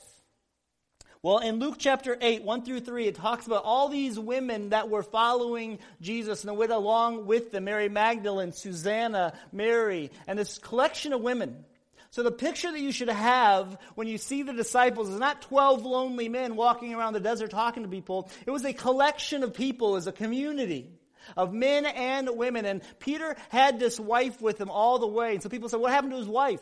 Well, 1.25 1.39
in 1.39 1.59
Luke 1.59 1.77
chapter 1.79 2.19
8, 2.21 2.43
1 2.43 2.65
through 2.67 2.81
3, 2.81 3.07
it 3.07 3.15
talks 3.15 3.47
about 3.47 3.65
all 3.65 3.89
these 3.89 4.19
women 4.19 4.69
that 4.69 4.91
were 4.91 5.03
following 5.03 5.79
Jesus 6.03 6.45
and 6.45 6.55
went 6.59 6.71
along 6.71 7.25
with 7.25 7.51
them 7.51 7.65
Mary 7.65 7.89
Magdalene, 7.89 8.53
Susanna, 8.53 9.33
Mary, 9.51 10.11
and 10.27 10.39
this 10.39 10.59
collection 10.59 11.15
of 11.15 11.23
women. 11.23 11.65
So 12.11 12.23
the 12.23 12.31
picture 12.31 12.71
that 12.71 12.79
you 12.79 12.93
should 12.93 13.09
have 13.09 13.79
when 13.95 14.07
you 14.07 14.19
see 14.19 14.43
the 14.43 14.53
disciples 14.53 15.09
is 15.09 15.19
not 15.19 15.41
12 15.41 15.87
lonely 15.87 16.29
men 16.29 16.57
walking 16.57 16.93
around 16.93 17.15
the 17.15 17.21
desert 17.21 17.51
talking 17.51 17.85
to 17.85 17.89
people. 17.89 18.29
It 18.45 18.51
was 18.51 18.67
a 18.67 18.75
collection 18.75 19.45
of 19.45 19.55
people 19.55 19.97
as 19.97 20.07
a 20.07 20.13
community 20.13 20.91
of 21.39 21.55
men 21.55 21.87
and 21.87 22.37
women. 22.37 22.67
And 22.67 22.83
Peter 22.99 23.35
had 23.49 23.79
this 23.81 23.99
wife 23.99 24.43
with 24.43 24.61
him 24.61 24.69
all 24.69 24.99
the 24.99 25.07
way. 25.07 25.33
And 25.33 25.43
so 25.43 25.49
people 25.49 25.71
said, 25.71 25.81
what 25.81 25.91
happened 25.91 26.13
to 26.13 26.19
his 26.19 26.29
wife? 26.29 26.61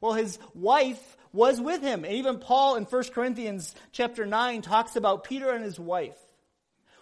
Well, 0.00 0.14
his 0.14 0.38
wife 0.54 1.18
was 1.32 1.60
with 1.60 1.82
him. 1.82 2.04
And 2.04 2.14
even 2.14 2.38
Paul 2.38 2.76
in 2.76 2.84
1 2.84 3.04
Corinthians 3.14 3.74
chapter 3.90 4.26
9 4.26 4.62
talks 4.62 4.96
about 4.96 5.24
Peter 5.24 5.50
and 5.50 5.64
his 5.64 5.78
wife. 5.78 6.16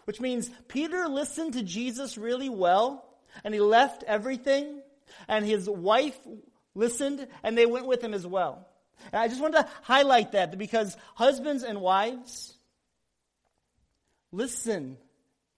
Which 0.05 0.21
means 0.21 0.51
Peter 0.69 1.07
listened 1.09 1.55
to 1.55 1.63
Jesus 1.63 2.19
really 2.19 2.49
well 2.49 3.05
and 3.45 3.55
he 3.55 3.61
left 3.61 4.03
everything 4.05 4.81
and 5.29 5.45
his 5.45 5.69
wife 5.69 6.19
listened 6.75 7.27
and 7.43 7.57
they 7.57 7.67
went 7.67 7.87
with 7.87 8.03
him 8.03 8.15
as 8.15 8.27
well. 8.27 8.67
And 9.13 9.21
I 9.21 9.29
just 9.29 9.41
wanted 9.41 9.63
to 9.63 9.69
highlight 9.83 10.33
that 10.33 10.57
because 10.59 10.97
husbands 11.15 11.63
and 11.63 11.81
wives 11.81 12.55
listen 14.33 14.97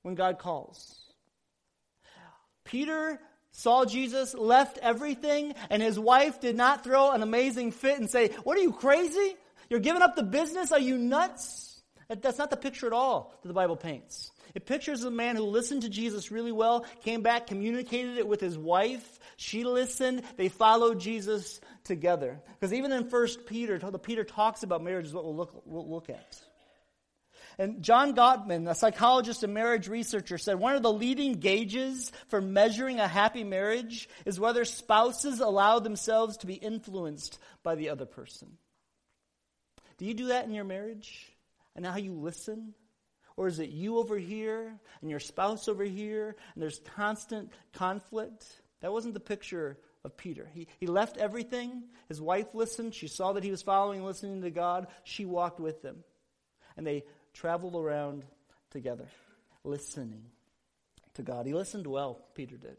when 0.02 0.14
God 0.14 0.38
calls. 0.38 0.98
Peter 2.64 3.20
saw 3.52 3.84
Jesus, 3.84 4.34
left 4.34 4.78
everything, 4.78 5.54
and 5.70 5.82
his 5.82 5.98
wife 5.98 6.40
did 6.40 6.56
not 6.56 6.84
throw 6.84 7.12
an 7.12 7.22
amazing 7.22 7.72
fit 7.72 7.98
and 7.98 8.10
say, 8.10 8.28
What 8.44 8.58
are 8.58 8.62
you 8.62 8.72
crazy? 8.72 9.36
You're 9.70 9.80
giving 9.80 10.02
up 10.02 10.16
the 10.16 10.22
business? 10.22 10.72
Are 10.72 10.80
you 10.80 10.98
nuts? 10.98 11.82
That's 12.08 12.38
not 12.38 12.50
the 12.50 12.56
picture 12.56 12.86
at 12.86 12.92
all 12.92 13.34
that 13.42 13.48
the 13.48 13.54
Bible 13.54 13.76
paints. 13.76 14.30
It 14.54 14.66
pictures 14.66 15.04
a 15.04 15.10
man 15.10 15.36
who 15.36 15.44
listened 15.44 15.82
to 15.82 15.88
Jesus 15.88 16.30
really 16.30 16.52
well, 16.52 16.84
came 17.04 17.22
back, 17.22 17.46
communicated 17.46 18.18
it 18.18 18.26
with 18.26 18.40
his 18.40 18.58
wife. 18.58 19.18
She 19.36 19.64
listened. 19.64 20.22
They 20.36 20.48
followed 20.48 21.00
Jesus 21.00 21.60
together. 21.84 22.40
Because 22.60 22.74
even 22.74 22.92
in 22.92 23.08
1 23.08 23.28
Peter, 23.46 23.78
Peter 23.98 24.24
talks 24.24 24.62
about 24.62 24.82
marriage 24.82 25.06
is 25.06 25.14
what 25.14 25.24
we'll 25.24 25.36
look, 25.36 25.62
we'll 25.64 25.88
look 25.88 26.10
at. 26.10 26.38
And 27.58 27.82
John 27.82 28.14
Gottman, 28.14 28.68
a 28.68 28.74
psychologist 28.74 29.42
and 29.42 29.54
marriage 29.54 29.88
researcher, 29.88 30.38
said 30.38 30.58
one 30.58 30.74
of 30.74 30.82
the 30.82 30.92
leading 30.92 31.34
gauges 31.34 32.10
for 32.28 32.40
measuring 32.40 33.00
a 33.00 33.08
happy 33.08 33.44
marriage 33.44 34.08
is 34.24 34.40
whether 34.40 34.64
spouses 34.64 35.40
allow 35.40 35.78
themselves 35.78 36.38
to 36.38 36.46
be 36.46 36.54
influenced 36.54 37.38
by 37.62 37.74
the 37.74 37.90
other 37.90 38.06
person. 38.06 38.56
Do 39.98 40.06
you 40.06 40.14
do 40.14 40.28
that 40.28 40.46
in 40.46 40.54
your 40.54 40.64
marriage? 40.64 41.28
And 41.76 41.86
how 41.86 41.96
you 41.96 42.12
listen? 42.12 42.74
Or 43.36 43.48
is 43.48 43.58
it 43.58 43.70
you 43.70 43.98
over 43.98 44.18
here 44.18 44.78
and 45.00 45.10
your 45.10 45.20
spouse 45.20 45.68
over 45.68 45.84
here 45.84 46.36
and 46.54 46.62
there's 46.62 46.80
constant 46.96 47.50
conflict? 47.72 48.46
That 48.80 48.92
wasn't 48.92 49.14
the 49.14 49.20
picture 49.20 49.78
of 50.04 50.16
Peter. 50.16 50.50
He, 50.52 50.66
he 50.80 50.86
left 50.86 51.16
everything. 51.16 51.84
His 52.08 52.20
wife 52.20 52.54
listened. 52.54 52.94
She 52.94 53.08
saw 53.08 53.32
that 53.34 53.44
he 53.44 53.50
was 53.50 53.62
following, 53.62 54.04
listening 54.04 54.42
to 54.42 54.50
God. 54.50 54.88
She 55.04 55.24
walked 55.24 55.60
with 55.60 55.82
him. 55.82 56.04
And 56.76 56.86
they 56.86 57.04
traveled 57.34 57.74
around 57.74 58.24
together, 58.70 59.08
listening 59.64 60.24
to 61.14 61.22
God. 61.22 61.46
He 61.46 61.54
listened 61.54 61.86
well, 61.86 62.20
Peter 62.34 62.56
did. 62.56 62.76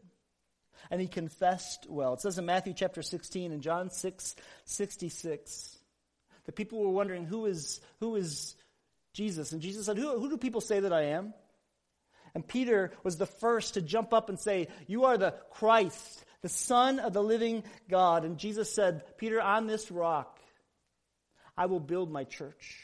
And 0.90 1.00
he 1.00 1.06
confessed 1.06 1.86
well. 1.88 2.14
It 2.14 2.20
says 2.20 2.38
in 2.38 2.46
Matthew 2.46 2.74
chapter 2.74 3.02
16 3.02 3.52
and 3.52 3.62
John 3.62 3.90
6 3.90 4.36
66 4.64 5.78
the 6.44 6.52
people 6.52 6.80
were 6.80 6.90
wondering 6.90 7.24
who 7.24 7.46
is, 7.46 7.80
who 8.00 8.16
is 8.16 8.54
Jesus. 9.12 9.52
And 9.52 9.62
Jesus 9.62 9.86
said, 9.86 9.96
who, 9.96 10.18
who 10.18 10.28
do 10.28 10.36
people 10.36 10.60
say 10.60 10.80
that 10.80 10.92
I 10.92 11.04
am? 11.04 11.32
And 12.34 12.46
Peter 12.46 12.92
was 13.02 13.16
the 13.16 13.26
first 13.26 13.74
to 13.74 13.82
jump 13.82 14.12
up 14.12 14.28
and 14.28 14.38
say, 14.38 14.68
You 14.88 15.04
are 15.04 15.16
the 15.16 15.34
Christ, 15.50 16.24
the 16.42 16.48
Son 16.48 16.98
of 16.98 17.12
the 17.12 17.22
living 17.22 17.62
God. 17.88 18.24
And 18.24 18.38
Jesus 18.38 18.74
said, 18.74 19.02
Peter, 19.18 19.40
on 19.40 19.68
this 19.68 19.90
rock, 19.90 20.40
I 21.56 21.66
will 21.66 21.80
build 21.80 22.10
my 22.10 22.24
church. 22.24 22.83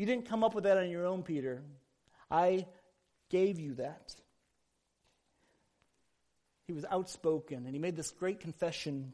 You 0.00 0.06
didn't 0.06 0.30
come 0.30 0.42
up 0.42 0.54
with 0.54 0.64
that 0.64 0.78
on 0.78 0.88
your 0.88 1.04
own, 1.04 1.22
Peter. 1.22 1.60
I 2.30 2.64
gave 3.28 3.60
you 3.60 3.74
that. 3.74 4.14
He 6.66 6.72
was 6.72 6.86
outspoken 6.90 7.66
and 7.66 7.74
he 7.74 7.78
made 7.78 7.96
this 7.96 8.10
great 8.10 8.40
confession 8.40 9.12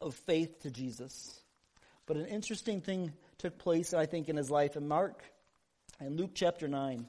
of 0.00 0.16
faith 0.16 0.62
to 0.62 0.70
Jesus. 0.72 1.38
But 2.06 2.16
an 2.16 2.26
interesting 2.26 2.80
thing 2.80 3.12
took 3.38 3.56
place, 3.56 3.94
I 3.94 4.06
think, 4.06 4.28
in 4.28 4.36
his 4.36 4.50
life. 4.50 4.76
In 4.76 4.88
Mark 4.88 5.22
and 6.00 6.18
Luke 6.18 6.32
chapter 6.34 6.66
9, 6.66 7.06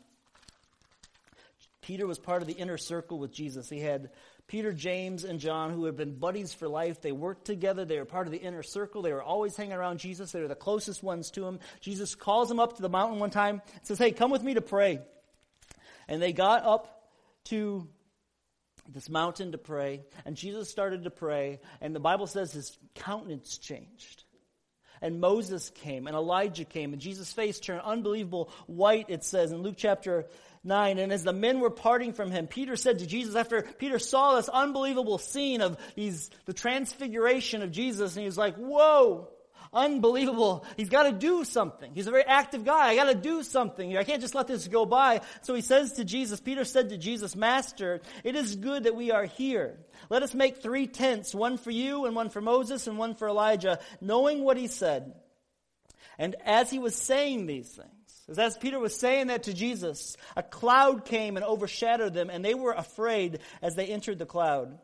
Peter 1.81 2.05
was 2.05 2.19
part 2.19 2.43
of 2.43 2.47
the 2.47 2.53
inner 2.53 2.77
circle 2.77 3.17
with 3.17 3.33
Jesus. 3.33 3.67
He 3.67 3.79
had 3.79 4.11
Peter, 4.47 4.71
James, 4.71 5.23
and 5.25 5.39
John, 5.39 5.73
who 5.73 5.85
had 5.85 5.97
been 5.97 6.17
buddies 6.17 6.53
for 6.53 6.69
life. 6.69 7.01
They 7.01 7.11
worked 7.11 7.45
together. 7.45 7.83
They 7.83 7.99
were 7.99 8.05
part 8.05 8.27
of 8.27 8.31
the 8.31 8.39
inner 8.39 8.63
circle. 8.63 9.01
They 9.01 9.11
were 9.11 9.23
always 9.23 9.55
hanging 9.55 9.73
around 9.73 9.99
Jesus. 9.99 10.31
They 10.31 10.39
were 10.39 10.47
the 10.47 10.55
closest 10.55 11.03
ones 11.03 11.31
to 11.31 11.45
him. 11.45 11.59
Jesus 11.81 12.15
calls 12.15 12.47
them 12.47 12.59
up 12.59 12.77
to 12.77 12.81
the 12.81 12.89
mountain 12.89 13.19
one 13.19 13.29
time 13.29 13.61
and 13.75 13.85
says, 13.85 13.97
Hey, 13.97 14.11
come 14.11 14.31
with 14.31 14.43
me 14.43 14.53
to 14.53 14.61
pray. 14.61 15.01
And 16.07 16.21
they 16.21 16.31
got 16.31 16.63
up 16.63 17.09
to 17.45 17.87
this 18.89 19.09
mountain 19.09 19.51
to 19.51 19.57
pray, 19.57 20.03
and 20.25 20.35
Jesus 20.35 20.69
started 20.69 21.03
to 21.03 21.09
pray, 21.09 21.59
and 21.81 21.93
the 21.93 21.99
Bible 21.99 22.27
says 22.27 22.51
his 22.51 22.77
countenance 22.95 23.57
changed. 23.57 24.23
And 25.01 25.19
Moses 25.19 25.69
came, 25.69 26.07
and 26.07 26.15
Elijah 26.15 26.65
came, 26.65 26.93
and 26.93 27.01
Jesus' 27.01 27.31
face 27.31 27.59
turned 27.59 27.81
unbelievable 27.81 28.49
white, 28.65 29.05
it 29.09 29.23
says 29.23 29.51
in 29.51 29.61
Luke 29.61 29.75
chapter 29.77 30.25
9. 30.63 30.97
And 30.97 31.11
as 31.11 31.23
the 31.23 31.33
men 31.33 31.59
were 31.59 31.69
parting 31.69 32.13
from 32.13 32.31
him, 32.31 32.47
Peter 32.47 32.75
said 32.75 32.99
to 32.99 33.07
Jesus, 33.07 33.35
after 33.35 33.61
Peter 33.61 33.99
saw 33.99 34.35
this 34.35 34.49
unbelievable 34.49 35.17
scene 35.17 35.61
of 35.61 35.77
these, 35.95 36.29
the 36.45 36.53
transfiguration 36.53 37.61
of 37.61 37.71
Jesus, 37.71 38.15
and 38.15 38.21
he 38.21 38.25
was 38.25 38.37
like, 38.37 38.55
whoa, 38.55 39.29
unbelievable. 39.77 40.65
He's 40.75 40.89
got 40.89 41.03
to 41.03 41.11
do 41.11 41.43
something. 41.43 41.91
He's 41.93 42.07
a 42.07 42.11
very 42.11 42.25
active 42.25 42.65
guy. 42.65 42.87
I 42.87 42.95
got 42.95 43.05
to 43.05 43.15
do 43.15 43.43
something. 43.43 43.95
I 43.95 44.03
can't 44.03 44.21
just 44.21 44.35
let 44.35 44.47
this 44.47 44.67
go 44.67 44.85
by. 44.85 45.21
So 45.43 45.53
he 45.53 45.61
says 45.61 45.93
to 45.93 46.03
Jesus, 46.03 46.41
Peter 46.41 46.65
said 46.65 46.89
to 46.89 46.97
Jesus, 46.97 47.35
Master, 47.35 48.01
it 48.23 48.35
is 48.35 48.55
good 48.55 48.83
that 48.83 48.95
we 48.95 49.11
are 49.11 49.25
here. 49.25 49.77
Let 50.09 50.23
us 50.23 50.33
make 50.33 50.61
three 50.61 50.87
tents, 50.87 51.33
one 51.33 51.57
for 51.57 51.71
you 51.71 52.05
and 52.05 52.15
one 52.15 52.29
for 52.29 52.41
Moses 52.41 52.87
and 52.87 52.97
one 52.97 53.13
for 53.13 53.27
Elijah, 53.27 53.79
knowing 54.01 54.43
what 54.43 54.57
he 54.57 54.67
said. 54.67 55.13
And 56.17 56.35
as 56.43 56.71
he 56.71 56.79
was 56.79 56.95
saying 56.95 57.45
these 57.45 57.69
things, 57.69 58.37
as 58.37 58.57
Peter 58.57 58.79
was 58.79 58.97
saying 58.97 59.27
that 59.27 59.43
to 59.43 59.53
Jesus, 59.53 60.17
a 60.35 60.43
cloud 60.43 61.05
came 61.05 61.37
and 61.37 61.45
overshadowed 61.45 62.13
them, 62.13 62.29
and 62.29 62.43
they 62.43 62.55
were 62.55 62.73
afraid 62.73 63.39
as 63.61 63.75
they 63.75 63.85
entered 63.85 64.19
the 64.19 64.25
cloud. 64.25 64.77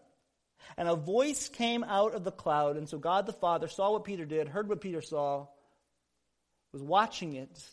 And 0.77 0.87
a 0.87 0.95
voice 0.95 1.49
came 1.49 1.83
out 1.83 2.15
of 2.15 2.23
the 2.23 2.31
cloud, 2.31 2.77
and 2.77 2.89
so 2.89 2.97
God 2.97 3.25
the 3.25 3.33
Father 3.33 3.67
saw 3.67 3.91
what 3.91 4.05
Peter 4.05 4.25
did, 4.25 4.47
heard 4.47 4.67
what 4.67 4.81
Peter 4.81 5.01
saw, 5.01 5.47
was 6.71 6.81
watching 6.81 7.33
it. 7.33 7.63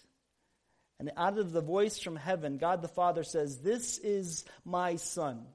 And 0.98 1.10
out 1.16 1.38
of 1.38 1.52
the 1.52 1.62
voice 1.62 1.98
from 1.98 2.16
heaven, 2.16 2.58
God 2.58 2.82
the 2.82 2.88
Father 2.88 3.24
says, 3.24 3.58
This 3.58 3.98
is 3.98 4.44
my 4.64 4.96
Son, 4.96 5.46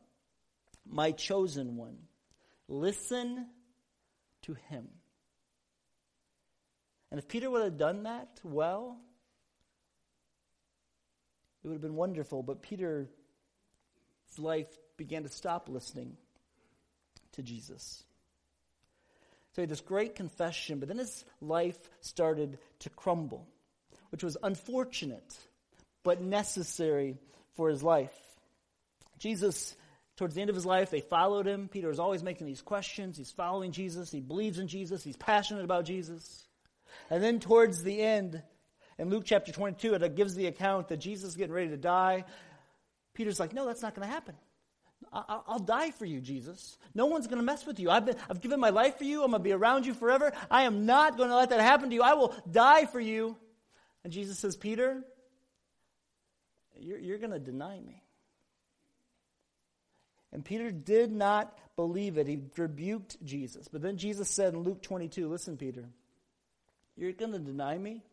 my 0.87 1.11
chosen 1.11 1.77
one. 1.77 1.97
Listen 2.67 3.47
to 4.43 4.55
him. 4.69 4.87
And 7.11 7.19
if 7.19 7.27
Peter 7.27 7.49
would 7.49 7.63
have 7.63 7.77
done 7.77 8.03
that 8.03 8.39
well, 8.43 8.97
it 11.63 11.67
would 11.67 11.75
have 11.75 11.81
been 11.81 11.95
wonderful. 11.95 12.41
But 12.41 12.63
Peter's 12.63 13.07
life 14.39 14.67
began 14.97 15.23
to 15.23 15.29
stop 15.29 15.69
listening 15.69 16.17
to 17.35 17.43
Jesus. 17.43 18.03
So 19.53 19.61
he 19.61 19.63
had 19.63 19.69
this 19.69 19.81
great 19.81 20.15
confession, 20.15 20.79
but 20.79 20.89
then 20.89 20.97
his 20.97 21.23
life 21.39 21.77
started 22.01 22.57
to 22.79 22.89
crumble, 22.89 23.47
which 24.09 24.23
was 24.23 24.35
unfortunate, 24.43 25.37
but 26.03 26.21
necessary 26.21 27.17
for 27.55 27.69
his 27.69 27.81
life. 27.81 28.13
Jesus, 29.17 29.73
towards 30.17 30.35
the 30.35 30.41
end 30.41 30.49
of 30.49 30.55
his 30.55 30.65
life, 30.65 30.89
they 30.89 30.99
followed 30.99 31.45
him. 31.45 31.69
Peter 31.69 31.89
is 31.89 31.99
always 31.99 32.21
making 32.21 32.47
these 32.47 32.61
questions. 32.61 33.17
He's 33.17 33.31
following 33.31 33.71
Jesus. 33.71 34.11
He 34.11 34.19
believes 34.19 34.59
in 34.59 34.67
Jesus. 34.67 35.03
He's 35.03 35.15
passionate 35.15 35.63
about 35.63 35.85
Jesus. 35.85 36.45
And 37.09 37.23
then 37.23 37.39
towards 37.39 37.81
the 37.81 38.01
end, 38.01 38.41
in 38.97 39.09
Luke 39.09 39.23
chapter 39.25 39.51
22, 39.51 39.93
it 39.93 40.15
gives 40.15 40.35
the 40.35 40.47
account 40.47 40.89
that 40.89 40.97
Jesus 40.97 41.29
is 41.29 41.35
getting 41.35 41.55
ready 41.55 41.69
to 41.69 41.77
die. 41.77 42.25
Peter's 43.13 43.39
like, 43.39 43.53
no, 43.53 43.65
that's 43.65 43.81
not 43.81 43.95
going 43.95 44.07
to 44.07 44.13
happen. 44.13 44.35
I'll 45.11 45.59
die 45.59 45.91
for 45.91 46.05
you, 46.05 46.19
Jesus. 46.19 46.77
No 46.93 47.05
one's 47.05 47.27
going 47.27 47.37
to 47.37 47.43
mess 47.43 47.65
with 47.65 47.79
you. 47.79 47.89
I've, 47.89 48.05
been, 48.05 48.17
I've 48.29 48.41
given 48.41 48.59
my 48.59 48.69
life 48.69 48.97
for 48.97 49.05
you. 49.05 49.23
I'm 49.23 49.31
going 49.31 49.39
to 49.39 49.43
be 49.43 49.53
around 49.53 49.85
you 49.85 49.93
forever. 49.93 50.33
I 50.51 50.63
am 50.63 50.85
not 50.85 51.17
going 51.17 51.29
to 51.29 51.35
let 51.35 51.49
that 51.49 51.61
happen 51.61 51.89
to 51.89 51.95
you. 51.95 52.01
I 52.01 52.13
will 52.13 52.35
die 52.49 52.85
for 52.85 52.99
you. 52.99 53.37
And 54.03 54.11
Jesus 54.11 54.37
says, 54.39 54.57
Peter, 54.57 55.03
you're, 56.77 56.99
you're 56.99 57.17
going 57.17 57.31
to 57.31 57.39
deny 57.39 57.79
me. 57.79 58.03
And 60.33 60.43
Peter 60.43 60.69
did 60.69 61.11
not 61.11 61.57
believe 61.77 62.17
it. 62.17 62.27
He 62.27 62.41
rebuked 62.57 63.23
Jesus. 63.23 63.69
But 63.69 63.81
then 63.81 63.97
Jesus 63.97 64.29
said 64.29 64.53
in 64.53 64.59
Luke 64.63 64.81
22, 64.81 65.29
Listen, 65.29 65.55
Peter, 65.55 65.85
you're 66.97 67.13
going 67.13 67.31
to 67.31 67.39
deny 67.39 67.77
me, 67.77 68.03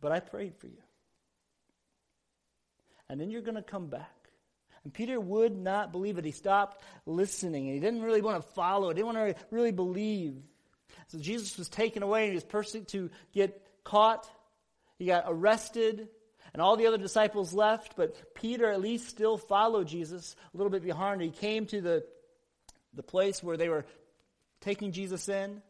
but 0.00 0.10
I 0.10 0.18
prayed 0.18 0.56
for 0.56 0.66
you. 0.66 0.82
And 3.08 3.20
then 3.20 3.30
you're 3.30 3.42
going 3.42 3.56
to 3.56 3.62
come 3.62 3.86
back. 3.86 4.21
And 4.84 4.92
Peter 4.92 5.20
would 5.20 5.56
not 5.56 5.92
believe 5.92 6.18
it. 6.18 6.24
He 6.24 6.32
stopped 6.32 6.82
listening. 7.06 7.66
He 7.66 7.78
didn't 7.78 8.02
really 8.02 8.22
want 8.22 8.42
to 8.42 8.48
follow. 8.52 8.88
He 8.88 8.94
didn't 8.94 9.14
want 9.14 9.18
to 9.18 9.34
really 9.50 9.72
believe. 9.72 10.42
So 11.08 11.18
Jesus 11.18 11.56
was 11.58 11.68
taken 11.68 12.02
away 12.02 12.24
and 12.24 12.30
he 12.30 12.36
was 12.36 12.44
persecuted 12.44 12.88
to 12.88 13.10
get 13.32 13.66
caught. 13.84 14.28
He 14.98 15.06
got 15.06 15.24
arrested 15.28 16.08
and 16.52 16.60
all 16.60 16.76
the 16.76 16.86
other 16.86 16.98
disciples 16.98 17.54
left, 17.54 17.96
but 17.96 18.34
Peter 18.34 18.70
at 18.70 18.80
least 18.80 19.08
still 19.08 19.38
followed 19.38 19.88
Jesus 19.88 20.36
a 20.52 20.56
little 20.56 20.70
bit 20.70 20.82
behind. 20.82 21.22
He 21.22 21.30
came 21.30 21.66
to 21.66 21.80
the, 21.80 22.04
the 22.94 23.02
place 23.02 23.42
where 23.42 23.56
they 23.56 23.68
were 23.68 23.86
taking 24.60 24.92
Jesus 24.92 25.28
in, 25.28 25.62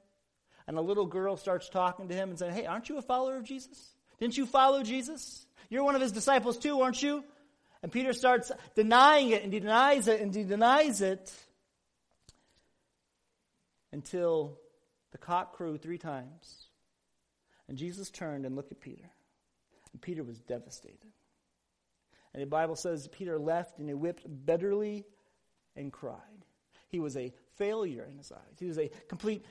and 0.67 0.77
a 0.77 0.81
little 0.81 1.07
girl 1.07 1.37
starts 1.37 1.69
talking 1.69 2.09
to 2.09 2.15
him 2.15 2.31
and 2.31 2.39
saying, 2.39 2.55
Hey, 2.55 2.67
aren't 2.67 2.89
you 2.89 2.99
a 2.99 3.03
follower 3.03 3.37
of 3.37 3.45
Jesus? 3.45 3.95
Didn't 4.19 4.37
you 4.37 4.47
follow 4.47 4.83
Jesus? 4.83 5.47
You're 5.69 5.85
one 5.85 5.95
of 5.95 6.01
his 6.01 6.13
disciples 6.13 6.59
too, 6.59 6.81
aren't 6.81 7.03
you? 7.03 7.25
And 7.83 7.91
Peter 7.91 8.13
starts 8.13 8.53
denying 8.75 9.31
it 9.31 9.43
and 9.43 9.53
he 9.53 9.61
denies 9.61 10.07
it 10.09 10.21
and 10.21 10.35
he 10.35 10.45
denies 10.45 11.01
it 11.01 11.33
until 13.93 14.59
the 15.11 15.19
cock 15.19 15.55
crew 15.55 15.77
three 15.79 15.99
times. 15.99 16.67
And 17.69 17.77
Jesus 17.77 18.11
turned 18.11 18.47
and 18.47 18.55
looked 18.55 18.73
at 18.73 18.81
Peter. 18.81 19.11
And 19.93 20.01
Peter 20.01 20.23
was 20.23 20.39
devastated. 20.41 21.13
And 22.33 22.43
the 22.43 22.47
Bible 22.47 22.77
says 22.77 23.09
Peter 23.09 23.39
left 23.39 23.79
and 23.79 23.89
he 23.89 23.95
wept 23.95 24.25
bitterly 24.47 25.05
and 25.77 25.93
cried. 25.93 26.17
He 26.89 27.01
was 27.01 27.17
a 27.17 27.33
failure 27.57 28.07
in 28.11 28.17
his 28.17 28.33
eyes. 28.33 28.59
He 28.59 28.67
was 28.67 28.79
a 28.79 28.91
complete, 29.09 29.45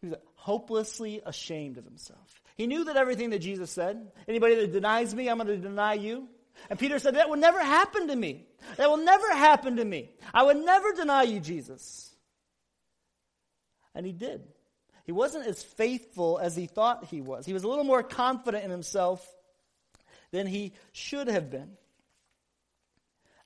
he 0.00 0.08
was 0.08 0.16
hopelessly 0.34 1.20
ashamed 1.24 1.76
of 1.78 1.84
himself. 1.84 2.42
He 2.56 2.66
knew 2.66 2.84
that 2.84 2.96
everything 2.96 3.30
that 3.30 3.40
Jesus 3.40 3.70
said, 3.70 4.12
anybody 4.28 4.54
that 4.56 4.72
denies 4.72 5.14
me, 5.14 5.28
I'm 5.28 5.38
going 5.38 5.48
to 5.48 5.56
deny 5.56 5.94
you. 5.94 6.28
And 6.70 6.78
Peter 6.78 6.98
said, 6.98 7.16
that 7.16 7.28
will 7.28 7.36
never 7.36 7.60
happen 7.60 8.08
to 8.08 8.16
me. 8.16 8.46
That 8.76 8.88
will 8.88 8.98
never 8.98 9.28
happen 9.34 9.76
to 9.76 9.84
me. 9.84 10.10
I 10.32 10.42
would 10.42 10.56
never 10.56 10.92
deny 10.92 11.24
you, 11.24 11.40
Jesus. 11.40 12.10
And 13.94 14.06
he 14.06 14.12
did. 14.12 14.42
He 15.04 15.12
wasn't 15.12 15.46
as 15.46 15.62
faithful 15.62 16.38
as 16.38 16.56
he 16.56 16.66
thought 16.66 17.04
he 17.06 17.20
was. 17.20 17.44
He 17.44 17.52
was 17.52 17.64
a 17.64 17.68
little 17.68 17.84
more 17.84 18.02
confident 18.02 18.64
in 18.64 18.70
himself 18.70 19.26
than 20.30 20.46
he 20.46 20.72
should 20.92 21.28
have 21.28 21.50
been. 21.50 21.72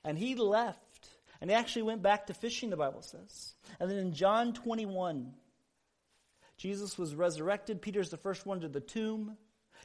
And 0.03 0.17
he 0.17 0.35
left. 0.35 1.09
And 1.41 1.49
he 1.49 1.55
actually 1.55 1.83
went 1.83 2.01
back 2.01 2.27
to 2.27 2.33
fishing, 2.33 2.69
the 2.69 2.77
Bible 2.77 3.01
says. 3.01 3.53
And 3.79 3.89
then 3.89 3.97
in 3.97 4.13
John 4.13 4.53
21, 4.53 5.33
Jesus 6.57 6.97
was 6.97 7.15
resurrected. 7.15 7.81
Peter's 7.81 8.09
the 8.09 8.17
first 8.17 8.45
one 8.45 8.61
to 8.61 8.69
the 8.69 8.81
tomb. 8.81 9.37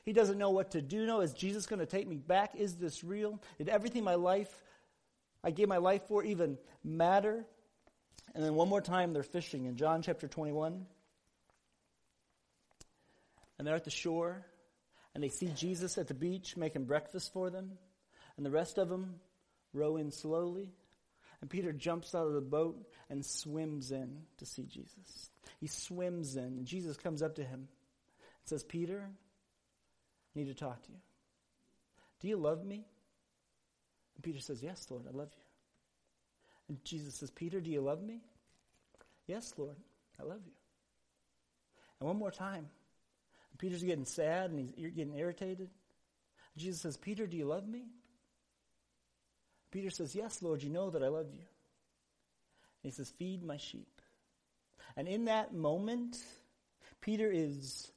He 0.05 0.13
doesn't 0.13 0.39
know 0.39 0.51
what 0.51 0.73
to 0.73 0.83
do 0.83 1.07
now. 1.07 1.21
Is 1.21 1.33
Jesus 1.33 1.67
going 1.67 1.81
to 1.81 1.87
take 1.87 2.07
me 2.07 2.17
back? 2.17 2.55
Is 2.55 2.77
this 2.77 3.03
real? 3.03 3.41
Did 3.59 3.69
everything 3.69 4.05
my 4.05 4.17
life 4.17 4.53
I 5.43 5.51
gave 5.51 5.69
my 5.69 5.79
life 5.79 6.03
for 6.09 6.23
even 6.23 6.59
matter? 6.83 7.45
And 8.35 8.45
then 8.45 8.55
one 8.55 8.69
more 8.69 8.81
time 8.81 9.13
they're 9.13 9.23
fishing 9.23 9.67
in 9.67 9.77
John 9.77 10.03
chapter 10.03 10.29
21. 10.29 10.87
And 13.59 13.67
they're 13.67 13.77
at 13.77 13.85
the 13.85 13.91
shore 13.91 14.45
and 15.15 15.23
they 15.23 15.29
see 15.29 15.49
Jesus 15.55 15.97
at 15.97 16.09
the 16.09 16.15
beach 16.15 16.57
making 16.57 16.85
breakfast 16.85 17.33
for 17.33 17.49
them, 17.49 17.73
and 18.37 18.45
the 18.45 18.51
rest 18.51 18.79
of 18.79 18.89
them 18.89 19.17
row 19.73 19.97
in 19.97 20.11
slowly. 20.11 20.69
And 21.41 21.51
Peter 21.51 21.73
jumps 21.73 22.15
out 22.15 22.27
of 22.27 22.33
the 22.33 22.41
boat 22.41 22.83
and 23.11 23.25
swims 23.25 23.93
in 23.93 24.23
to 24.39 24.47
see 24.47 24.65
Jesus. 24.65 25.31
He 25.61 25.67
swims 25.67 26.37
in, 26.37 26.45
and 26.45 26.67
Jesus 26.67 26.97
comes 26.97 27.23
up 27.23 27.37
to 27.37 27.45
him 27.45 27.69
and 27.69 27.69
says, 28.45 28.65
Peter, 28.65 29.09
need 30.35 30.47
to 30.47 30.55
talk 30.55 30.83
to 30.83 30.93
you. 30.93 30.99
Do 32.21 32.29
you 32.29 32.37
love 32.37 32.65
me? 32.65 32.87
And 34.15 34.23
Peter 34.23 34.41
says, 34.41 34.63
Yes, 34.63 34.87
Lord, 34.91 35.05
I 35.07 35.17
love 35.17 35.31
you. 35.37 35.43
And 36.69 36.85
Jesus 36.85 37.15
says, 37.17 37.31
Peter, 37.31 37.61
do 37.61 37.71
you 37.71 37.81
love 37.81 38.03
me? 38.03 38.21
Yes, 39.27 39.53
Lord, 39.57 39.77
I 40.21 40.25
love 40.25 40.41
you. 40.45 40.53
And 42.01 42.09
one 42.09 42.19
more 42.19 42.31
time, 42.31 42.67
Peter's 43.59 43.83
getting 43.83 44.05
sad 44.05 44.51
and 44.51 44.59
he's 44.59 44.73
getting 44.73 45.17
irritated. 45.17 45.71
Jesus 46.57 46.81
says, 46.81 46.97
Peter, 46.97 47.27
do 47.27 47.37
you 47.37 47.47
love 47.47 47.67
me? 47.67 47.85
Peter 49.71 49.91
says, 49.91 50.15
Yes, 50.15 50.43
Lord, 50.43 50.63
you 50.63 50.71
know 50.71 50.91
that 50.91 51.03
I 51.03 51.09
love 51.09 51.27
you. 51.33 51.41
And 51.41 52.83
he 52.83 52.91
says, 52.91 53.11
Feed 53.19 53.43
my 53.43 53.57
sheep. 53.57 54.01
And 54.97 55.09
in 55.09 55.25
that 55.25 55.53
moment, 55.53 56.17
Peter 57.01 57.31
is 57.33 57.91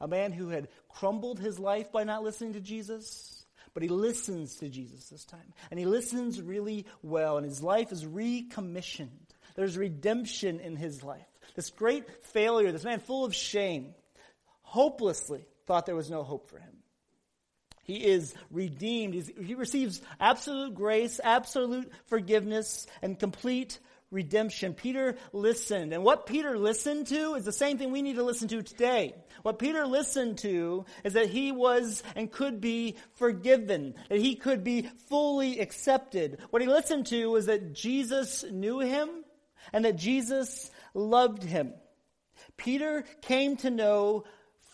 a 0.00 0.08
man 0.08 0.32
who 0.32 0.48
had 0.48 0.68
crumbled 0.88 1.38
his 1.38 1.58
life 1.58 1.90
by 1.92 2.04
not 2.04 2.22
listening 2.22 2.52
to 2.54 2.60
Jesus, 2.60 3.44
but 3.74 3.82
he 3.82 3.88
listens 3.88 4.56
to 4.56 4.68
Jesus 4.68 5.08
this 5.08 5.24
time. 5.24 5.52
And 5.70 5.78
he 5.78 5.86
listens 5.86 6.40
really 6.40 6.86
well, 7.02 7.36
and 7.36 7.46
his 7.46 7.62
life 7.62 7.92
is 7.92 8.06
recommissioned. 8.06 9.34
There's 9.54 9.76
redemption 9.76 10.60
in 10.60 10.76
his 10.76 11.02
life. 11.02 11.26
This 11.54 11.70
great 11.70 12.24
failure, 12.26 12.70
this 12.70 12.84
man 12.84 13.00
full 13.00 13.24
of 13.24 13.34
shame, 13.34 13.94
hopelessly 14.62 15.44
thought 15.66 15.86
there 15.86 15.96
was 15.96 16.10
no 16.10 16.22
hope 16.22 16.48
for 16.48 16.58
him. 16.58 16.78
He 17.82 18.04
is 18.04 18.34
redeemed. 18.50 19.14
He's, 19.14 19.30
he 19.42 19.54
receives 19.54 20.02
absolute 20.20 20.74
grace, 20.74 21.20
absolute 21.24 21.90
forgiveness, 22.06 22.86
and 23.00 23.18
complete 23.18 23.78
redemption. 24.10 24.74
Peter 24.74 25.16
listened. 25.32 25.92
And 25.92 26.02
what 26.02 26.26
Peter 26.26 26.58
listened 26.58 27.08
to 27.08 27.34
is 27.34 27.44
the 27.44 27.52
same 27.52 27.78
thing 27.78 27.92
we 27.92 28.02
need 28.02 28.16
to 28.16 28.22
listen 28.22 28.48
to 28.48 28.62
today. 28.62 29.14
What 29.42 29.58
Peter 29.58 29.86
listened 29.86 30.38
to 30.38 30.84
is 31.04 31.12
that 31.12 31.28
he 31.28 31.52
was 31.52 32.02
and 32.16 32.30
could 32.30 32.60
be 32.60 32.96
forgiven, 33.14 33.94
that 34.08 34.18
he 34.18 34.34
could 34.34 34.64
be 34.64 34.88
fully 35.08 35.60
accepted. 35.60 36.38
What 36.50 36.62
he 36.62 36.68
listened 36.68 37.06
to 37.06 37.30
was 37.30 37.46
that 37.46 37.74
Jesus 37.74 38.44
knew 38.50 38.80
him 38.80 39.08
and 39.72 39.84
that 39.84 39.96
Jesus 39.96 40.70
loved 40.94 41.42
him. 41.42 41.74
Peter 42.56 43.04
came 43.22 43.56
to 43.58 43.70
know 43.70 44.24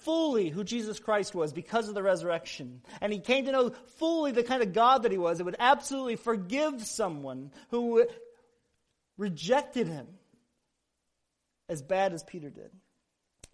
fully 0.05 0.51
who 0.51 0.64
Jesus 0.64 0.99
Christ 0.99 1.35
was 1.35 1.53
because 1.53 1.88
of 1.88 1.94
the 1.94 2.03
resurrection. 2.03 2.83
And 3.01 3.12
he 3.12 3.18
came 3.18 3.47
to 3.47 3.53
know 3.53 3.70
fully 3.99 4.33
the 4.33 4.42
kind 4.42 4.62
of 4.62 4.73
God 4.73 5.03
that 5.03 5.12
he 5.12 5.18
was 5.18 5.38
that 5.38 5.44
would 5.44 5.57
absolutely 5.59 6.16
forgive 6.16 6.85
someone 6.87 7.51
who 7.70 8.07
rejected 9.16 9.87
him 9.87 10.07
as 11.68 11.83
bad 11.83 12.12
as 12.12 12.22
Peter 12.22 12.50
did. 12.50 12.70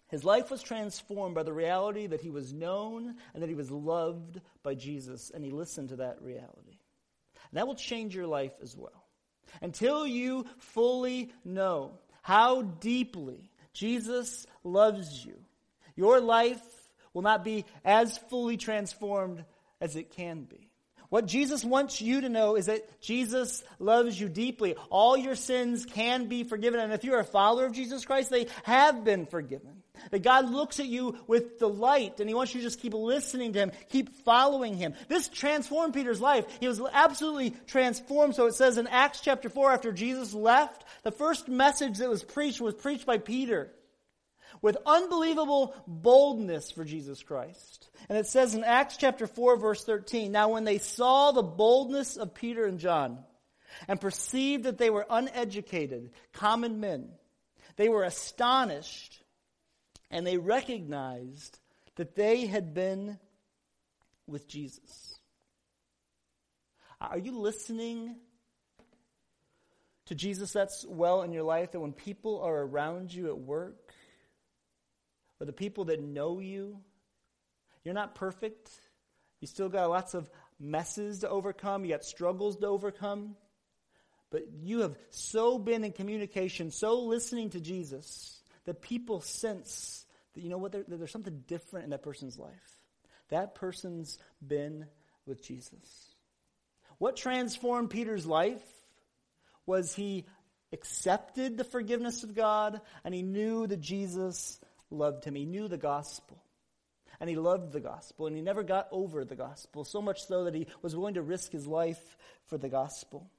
His 0.07 0.25
life 0.25 0.51
was 0.51 0.61
transformed 0.61 1.35
by 1.35 1.43
the 1.43 1.53
reality 1.53 2.07
that 2.07 2.21
he 2.21 2.29
was 2.29 2.51
known 2.51 3.15
and 3.33 3.41
that 3.41 3.49
he 3.49 3.55
was 3.55 3.71
loved 3.71 4.41
by 4.61 4.75
Jesus, 4.75 5.31
and 5.33 5.43
he 5.43 5.51
listened 5.51 5.89
to 5.89 5.95
that 5.97 6.21
reality. 6.21 6.79
And 7.49 7.57
that 7.57 7.67
will 7.67 7.75
change 7.75 8.13
your 8.13 8.27
life 8.27 8.51
as 8.61 8.75
well. 8.75 9.05
Until 9.61 10.05
you 10.05 10.45
fully 10.57 11.31
know 11.45 11.93
how 12.21 12.61
deeply 12.61 13.51
Jesus 13.73 14.45
loves 14.63 15.25
you, 15.25 15.39
your 15.95 16.19
life 16.19 16.61
will 17.13 17.21
not 17.21 17.43
be 17.43 17.65
as 17.85 18.17
fully 18.17 18.57
transformed 18.57 19.43
as 19.79 19.95
it 19.95 20.11
can 20.11 20.43
be. 20.43 20.70
What 21.11 21.25
Jesus 21.25 21.65
wants 21.65 21.99
you 21.99 22.21
to 22.21 22.29
know 22.29 22.55
is 22.55 22.67
that 22.67 23.01
Jesus 23.01 23.65
loves 23.79 24.17
you 24.17 24.29
deeply. 24.29 24.77
All 24.89 25.17
your 25.17 25.35
sins 25.35 25.85
can 25.85 26.27
be 26.27 26.45
forgiven. 26.45 26.79
And 26.79 26.93
if 26.93 27.03
you're 27.03 27.19
a 27.19 27.25
follower 27.25 27.65
of 27.65 27.73
Jesus 27.73 28.05
Christ, 28.05 28.29
they 28.29 28.47
have 28.63 29.03
been 29.03 29.25
forgiven. 29.25 29.83
That 30.11 30.23
God 30.23 30.49
looks 30.49 30.79
at 30.79 30.85
you 30.85 31.17
with 31.27 31.59
delight 31.59 32.21
and 32.21 32.29
He 32.29 32.33
wants 32.33 32.55
you 32.55 32.61
to 32.61 32.65
just 32.65 32.79
keep 32.79 32.93
listening 32.93 33.51
to 33.53 33.59
Him, 33.59 33.71
keep 33.89 34.23
following 34.23 34.77
Him. 34.77 34.93
This 35.09 35.27
transformed 35.27 35.93
Peter's 35.93 36.21
life. 36.21 36.45
He 36.61 36.69
was 36.69 36.81
absolutely 36.93 37.57
transformed. 37.67 38.33
So 38.33 38.45
it 38.45 38.55
says 38.55 38.77
in 38.77 38.87
Acts 38.87 39.19
chapter 39.19 39.49
4, 39.49 39.73
after 39.73 39.91
Jesus 39.91 40.33
left, 40.33 40.85
the 41.03 41.11
first 41.11 41.49
message 41.49 41.97
that 41.97 42.09
was 42.09 42.23
preached 42.23 42.61
was 42.61 42.73
preached 42.73 43.05
by 43.05 43.17
Peter 43.17 43.69
with 44.61 44.77
unbelievable 44.85 45.75
boldness 45.87 46.71
for 46.71 46.85
Jesus 46.85 47.23
Christ. 47.23 47.89
And 48.09 48.17
it 48.17 48.27
says 48.27 48.53
in 48.53 48.63
Acts 48.63 48.97
chapter 48.97 49.27
4 49.27 49.57
verse 49.57 49.83
13, 49.83 50.31
Now 50.31 50.49
when 50.49 50.63
they 50.63 50.77
saw 50.77 51.31
the 51.31 51.43
boldness 51.43 52.17
of 52.17 52.35
Peter 52.35 52.65
and 52.65 52.79
John 52.79 53.19
and 53.87 53.99
perceived 53.99 54.65
that 54.65 54.77
they 54.77 54.89
were 54.89 55.05
uneducated, 55.09 56.11
common 56.33 56.79
men, 56.79 57.09
they 57.75 57.89
were 57.89 58.03
astonished 58.03 59.23
and 60.09 60.27
they 60.27 60.37
recognized 60.37 61.59
that 61.95 62.15
they 62.15 62.45
had 62.45 62.73
been 62.73 63.17
with 64.27 64.47
Jesus. 64.47 65.19
Are 66.99 67.17
you 67.17 67.39
listening 67.39 68.15
to 70.05 70.15
Jesus 70.15 70.53
that's 70.53 70.85
well 70.85 71.23
in 71.23 71.31
your 71.31 71.43
life 71.43 71.71
that 71.71 71.79
when 71.79 71.93
people 71.93 72.41
are 72.41 72.61
around 72.61 73.13
you 73.13 73.27
at 73.27 73.37
work, 73.37 73.90
or 75.41 75.45
the 75.45 75.51
people 75.51 75.85
that 75.85 75.99
know 75.99 76.39
you. 76.39 76.77
You're 77.83 77.95
not 77.95 78.13
perfect. 78.13 78.69
You 79.39 79.47
still 79.47 79.69
got 79.69 79.89
lots 79.89 80.13
of 80.13 80.29
messes 80.59 81.19
to 81.19 81.29
overcome. 81.29 81.83
You 81.83 81.91
got 81.91 82.05
struggles 82.05 82.57
to 82.57 82.67
overcome. 82.67 83.35
But 84.29 84.43
you 84.61 84.81
have 84.81 84.95
so 85.09 85.57
been 85.57 85.83
in 85.83 85.93
communication, 85.93 86.69
so 86.69 87.01
listening 87.01 87.49
to 87.49 87.59
Jesus, 87.59 88.39
that 88.65 88.81
people 88.81 89.19
sense 89.19 90.05
that, 90.35 90.41
you 90.41 90.49
know 90.49 90.59
what, 90.59 90.71
there, 90.71 90.83
there's 90.87 91.11
something 91.11 91.43
different 91.47 91.85
in 91.85 91.89
that 91.89 92.03
person's 92.03 92.37
life. 92.37 92.79
That 93.29 93.55
person's 93.55 94.19
been 94.45 94.85
with 95.25 95.43
Jesus. 95.43 96.15
What 96.99 97.15
transformed 97.15 97.89
Peter's 97.89 98.27
life 98.27 98.63
was 99.65 99.95
he 99.95 100.25
accepted 100.71 101.57
the 101.57 101.63
forgiveness 101.63 102.23
of 102.23 102.35
God 102.35 102.79
and 103.03 103.13
he 103.13 103.23
knew 103.23 103.65
that 103.67 103.81
Jesus 103.81 104.59
loved 104.91 105.25
him. 105.25 105.35
He 105.35 105.45
knew 105.45 105.67
the 105.67 105.77
gospel. 105.77 106.43
And 107.19 107.29
he 107.29 107.35
loved 107.35 107.71
the 107.71 107.79
gospel. 107.79 108.27
And 108.27 108.35
he 108.35 108.41
never 108.41 108.63
got 108.63 108.87
over 108.91 109.23
the 109.23 109.35
gospel, 109.35 109.83
so 109.83 110.01
much 110.01 110.25
so 110.25 110.45
that 110.45 110.55
he 110.55 110.67
was 110.81 110.95
willing 110.95 111.15
to 111.15 111.21
risk 111.21 111.51
his 111.51 111.67
life 111.67 112.17
for 112.47 112.57
the 112.57 112.69
gospel. 112.69 113.29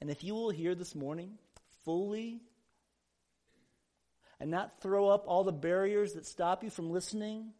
And 0.00 0.10
if 0.10 0.24
you 0.24 0.34
will 0.34 0.50
hear 0.50 0.74
this 0.74 0.94
morning 0.94 1.38
fully 1.84 2.40
and 4.40 4.50
not 4.50 4.80
throw 4.80 5.08
up 5.08 5.24
all 5.26 5.44
the 5.44 5.52
barriers 5.52 6.14
that 6.14 6.26
stop 6.26 6.62
you 6.62 6.70
from 6.70 6.90
listening, 6.90 7.52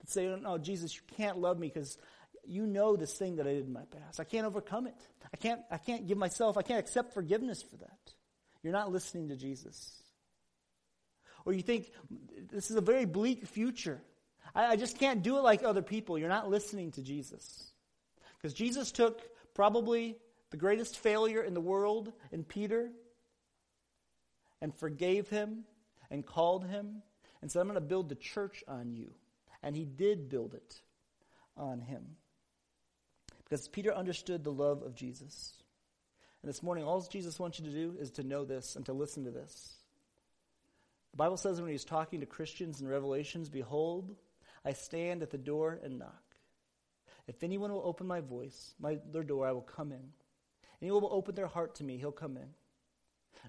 that 0.00 0.10
say, 0.10 0.26
no, 0.26 0.58
Jesus, 0.58 0.94
you 0.94 1.02
can't 1.16 1.38
love 1.38 1.58
me 1.58 1.68
because 1.68 1.96
you 2.44 2.66
know 2.66 2.96
this 2.96 3.14
thing 3.14 3.36
that 3.36 3.46
I 3.46 3.54
did 3.54 3.66
in 3.66 3.72
my 3.72 3.84
past. 3.84 4.20
I 4.20 4.24
can't 4.24 4.46
overcome 4.46 4.86
it. 4.86 4.94
I 5.32 5.36
can't, 5.36 5.60
I 5.70 5.78
can't 5.78 6.06
give 6.06 6.18
myself, 6.18 6.56
I 6.56 6.62
can't 6.62 6.80
accept 6.80 7.14
forgiveness 7.14 7.62
for 7.62 7.76
that. 7.76 8.12
You're 8.62 8.72
not 8.72 8.90
listening 8.90 9.28
to 9.28 9.36
Jesus. 9.36 10.02
Or 11.46 11.54
you 11.54 11.62
think, 11.62 11.90
this 12.52 12.70
is 12.70 12.76
a 12.76 12.82
very 12.82 13.06
bleak 13.06 13.46
future. 13.46 14.02
I, 14.54 14.72
I 14.72 14.76
just 14.76 14.98
can't 14.98 15.22
do 15.22 15.38
it 15.38 15.40
like 15.40 15.62
other 15.62 15.80
people. 15.80 16.18
You're 16.18 16.28
not 16.28 16.50
listening 16.50 16.90
to 16.92 17.02
Jesus. 17.02 17.72
Because 18.36 18.52
Jesus 18.52 18.92
took 18.92 19.22
probably 19.54 20.16
the 20.50 20.56
greatest 20.56 20.98
failure 20.98 21.42
in 21.42 21.54
the 21.54 21.60
world 21.60 22.12
in 22.32 22.44
Peter 22.44 22.90
and 24.60 24.74
forgave 24.74 25.28
him 25.28 25.64
and 26.10 26.26
called 26.26 26.66
him 26.66 27.02
and 27.40 27.50
said, 27.50 27.60
I'm 27.60 27.68
going 27.68 27.76
to 27.76 27.80
build 27.80 28.08
the 28.08 28.16
church 28.16 28.64
on 28.66 28.92
you. 28.92 29.12
And 29.62 29.76
he 29.76 29.84
did 29.84 30.28
build 30.28 30.54
it 30.54 30.80
on 31.56 31.80
him. 31.80 32.04
Because 33.44 33.68
Peter 33.68 33.94
understood 33.94 34.42
the 34.42 34.52
love 34.52 34.82
of 34.82 34.94
Jesus. 34.94 35.54
And 36.42 36.48
this 36.48 36.62
morning, 36.62 36.84
all 36.84 37.00
Jesus 37.00 37.38
wants 37.38 37.58
you 37.60 37.64
to 37.66 37.70
do 37.70 37.94
is 37.98 38.10
to 38.12 38.24
know 38.24 38.44
this 38.44 38.76
and 38.76 38.84
to 38.86 38.92
listen 38.92 39.24
to 39.24 39.30
this. 39.30 39.75
The 41.16 41.24
Bible 41.24 41.38
says 41.38 41.62
when 41.62 41.70
he's 41.70 41.86
talking 41.86 42.20
to 42.20 42.26
Christians 42.26 42.82
in 42.82 42.88
Revelations, 42.88 43.48
Behold, 43.48 44.14
I 44.66 44.74
stand 44.74 45.22
at 45.22 45.30
the 45.30 45.38
door 45.38 45.80
and 45.82 45.98
knock. 45.98 46.22
If 47.26 47.42
anyone 47.42 47.72
will 47.72 47.80
open 47.86 48.06
my 48.06 48.20
voice, 48.20 48.74
my, 48.78 48.98
their 49.10 49.22
door, 49.22 49.48
I 49.48 49.52
will 49.52 49.62
come 49.62 49.92
in. 49.92 50.10
Anyone 50.82 51.00
will 51.00 51.14
open 51.14 51.34
their 51.34 51.46
heart 51.46 51.76
to 51.76 51.84
me, 51.84 51.96
he'll 51.96 52.12
come 52.12 52.36
in. 52.36 52.50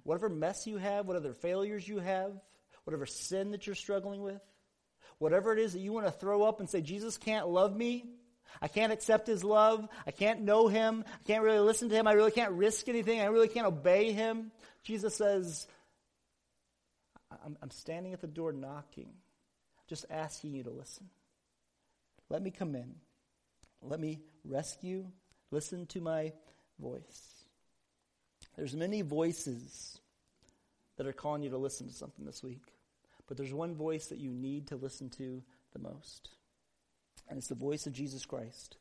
Whatever 0.03 0.29
mess 0.29 0.65
you 0.65 0.77
have, 0.77 1.07
whatever 1.07 1.33
failures 1.33 1.85
you 1.85 1.99
have, 1.99 2.31
whatever 2.85 3.05
sin 3.05 3.51
that 3.51 3.67
you're 3.67 3.75
struggling 3.75 4.21
with, 4.21 4.41
whatever 5.17 5.51
it 5.51 5.59
is 5.59 5.73
that 5.73 5.79
you 5.79 5.91
want 5.91 6.05
to 6.05 6.11
throw 6.13 6.43
up 6.43 6.61
and 6.61 6.69
say, 6.69 6.79
Jesus 6.79 7.17
can't 7.17 7.49
love 7.49 7.75
me, 7.75 8.05
I 8.61 8.69
can't 8.69 8.93
accept 8.93 9.27
his 9.27 9.43
love, 9.43 9.89
I 10.05 10.11
can't 10.11 10.43
know 10.43 10.69
him, 10.69 11.03
I 11.05 11.27
can't 11.27 11.43
really 11.43 11.59
listen 11.59 11.89
to 11.89 11.95
him, 11.95 12.07
I 12.07 12.13
really 12.13 12.31
can't 12.31 12.53
risk 12.53 12.87
anything, 12.87 13.19
I 13.19 13.25
really 13.25 13.49
can't 13.49 13.67
obey 13.67 14.13
him. 14.13 14.53
Jesus 14.83 15.15
says, 15.15 15.67
I'm, 17.31 17.57
I'm 17.61 17.71
standing 17.71 18.13
at 18.13 18.21
the 18.21 18.27
door 18.27 18.51
knocking, 18.51 19.09
just 19.87 20.05
asking 20.09 20.53
you 20.53 20.63
to 20.63 20.69
listen. 20.69 21.09
Let 22.29 22.41
me 22.41 22.51
come 22.51 22.75
in. 22.75 22.95
Let 23.81 23.99
me 23.99 24.19
rescue. 24.43 25.05
Listen 25.51 25.85
to 25.87 26.01
my 26.01 26.33
voice. 26.79 27.43
There's 28.55 28.75
many 28.75 29.01
voices 29.01 29.99
that 30.97 31.07
are 31.07 31.13
calling 31.13 31.43
you 31.43 31.49
to 31.51 31.57
listen 31.57 31.87
to 31.87 31.93
something 31.93 32.25
this 32.25 32.43
week. 32.43 32.73
But 33.27 33.37
there's 33.37 33.53
one 33.53 33.75
voice 33.75 34.07
that 34.07 34.19
you 34.19 34.31
need 34.31 34.67
to 34.67 34.75
listen 34.75 35.09
to 35.11 35.43
the 35.73 35.79
most. 35.79 36.29
And 37.29 37.37
it's 37.37 37.47
the 37.47 37.55
voice 37.55 37.85
of 37.85 37.93
Jesus 37.93 38.25
Christ. 38.25 38.77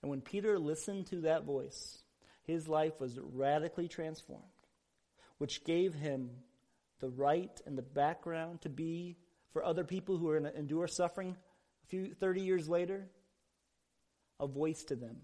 And 0.00 0.10
when 0.10 0.20
Peter 0.20 0.58
listened 0.58 1.06
to 1.08 1.22
that 1.22 1.44
voice, 1.44 1.98
his 2.44 2.68
life 2.68 3.00
was 3.00 3.18
radically 3.20 3.88
transformed, 3.88 4.42
which 5.38 5.64
gave 5.64 5.94
him 5.94 6.30
the 7.02 7.10
right 7.10 7.60
and 7.66 7.76
the 7.76 7.82
background 7.82 8.62
to 8.62 8.70
be 8.70 9.16
for 9.52 9.62
other 9.62 9.84
people 9.84 10.16
who 10.16 10.28
are 10.28 10.38
going 10.38 10.50
to 10.50 10.58
endure 10.58 10.86
suffering 10.86 11.36
a 11.84 11.86
few 11.88 12.14
30 12.14 12.40
years 12.40 12.68
later 12.68 13.08
a 14.40 14.46
voice 14.46 14.84
to 14.84 14.94
them 14.96 15.16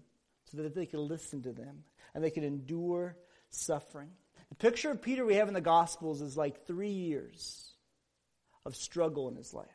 so 0.51 0.57
that 0.57 0.75
they 0.75 0.85
could 0.85 0.99
listen 0.99 1.41
to 1.41 1.53
them 1.53 1.83
and 2.13 2.23
they 2.23 2.29
could 2.29 2.43
endure 2.43 3.15
suffering. 3.49 4.09
The 4.49 4.55
picture 4.55 4.91
of 4.91 5.01
Peter 5.01 5.25
we 5.25 5.35
have 5.35 5.47
in 5.47 5.53
the 5.53 5.61
Gospels 5.61 6.21
is 6.21 6.35
like 6.35 6.67
three 6.67 6.91
years 6.91 7.73
of 8.65 8.75
struggle 8.75 9.29
in 9.29 9.35
his 9.35 9.53
life. 9.53 9.67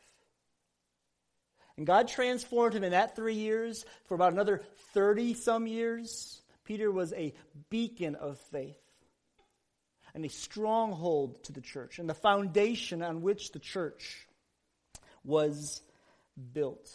And 1.79 1.87
God 1.87 2.07
transformed 2.07 2.75
him 2.75 2.85
in 2.85 2.93
that 2.93 3.17
three 3.17 3.35
years 3.35 3.85
for 4.07 4.15
about 4.15 4.33
another 4.33 4.63
30 4.93 5.35
some 5.35 5.67
years. 5.67 6.43
Peter 6.65 6.91
was 6.93 7.15
a 7.15 7.33
beacon 7.71 8.15
of 8.15 8.39
faith 8.53 8.84
and 10.15 10.25
a 10.25 10.29
stronghold 10.29 11.43
to 11.45 11.53
the 11.53 11.61
church 11.61 11.99
and 11.99 12.09
the 12.09 12.15
foundation 12.15 13.03
on 13.03 13.23
which 13.23 13.53
the 13.53 13.59
church 13.59 14.29
was 15.25 15.83
built. 16.53 16.91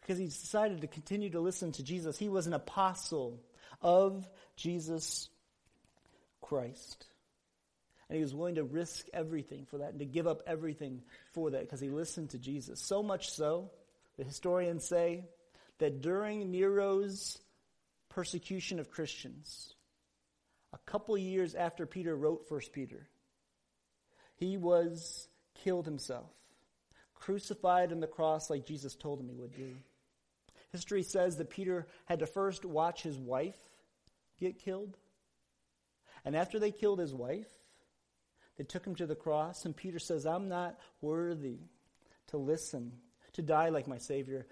Because 0.00 0.18
he 0.18 0.26
decided 0.26 0.80
to 0.80 0.86
continue 0.86 1.30
to 1.30 1.40
listen 1.40 1.72
to 1.72 1.82
Jesus. 1.82 2.16
He 2.16 2.28
was 2.28 2.46
an 2.46 2.52
apostle 2.52 3.40
of 3.82 4.26
Jesus 4.56 5.28
Christ. 6.40 7.06
And 8.08 8.16
he 8.16 8.22
was 8.22 8.34
willing 8.34 8.54
to 8.54 8.64
risk 8.64 9.06
everything 9.12 9.66
for 9.66 9.78
that 9.78 9.90
and 9.90 9.98
to 9.98 10.04
give 10.04 10.28
up 10.28 10.42
everything 10.46 11.02
for 11.32 11.50
that 11.50 11.62
because 11.62 11.80
he 11.80 11.88
listened 11.88 12.30
to 12.30 12.38
Jesus. 12.38 12.80
So 12.80 13.02
much 13.02 13.30
so, 13.30 13.70
the 14.16 14.24
historians 14.24 14.86
say, 14.86 15.24
that 15.78 16.00
during 16.00 16.50
Nero's 16.50 17.38
persecution 18.08 18.78
of 18.78 18.90
Christians, 18.90 19.74
a 20.72 20.78
couple 20.90 21.16
years 21.16 21.54
after 21.54 21.86
Peter 21.86 22.14
wrote 22.14 22.44
1 22.48 22.60
Peter, 22.72 23.08
he 24.34 24.56
was 24.56 25.28
killed 25.54 25.86
himself, 25.86 26.30
crucified 27.14 27.92
on 27.92 28.00
the 28.00 28.06
cross 28.06 28.50
like 28.50 28.66
Jesus 28.66 28.94
told 28.94 29.20
him 29.20 29.28
he 29.28 29.36
would 29.36 29.56
do. 29.56 29.74
History 30.72 31.02
says 31.02 31.36
that 31.36 31.50
Peter 31.50 31.86
had 32.04 32.18
to 32.18 32.26
first 32.26 32.64
watch 32.64 33.02
his 33.02 33.18
wife 33.18 33.56
get 34.38 34.58
killed 34.58 34.96
and 36.26 36.34
after 36.34 36.58
they 36.58 36.72
killed 36.72 36.98
his 36.98 37.14
wife, 37.14 37.48
they 38.58 38.64
took 38.64 38.84
him 38.84 38.96
to 38.96 39.06
the 39.06 39.14
cross, 39.14 39.64
and 39.64 39.76
Peter 39.76 40.00
says, 40.00 40.26
I'm 40.26 40.48
not 40.48 40.76
worthy 41.00 41.60
to 42.28 42.36
listen, 42.36 42.92
to 43.34 43.42
die 43.42 43.68
like 43.68 43.86
my 43.86 43.98
Savior. 43.98 44.44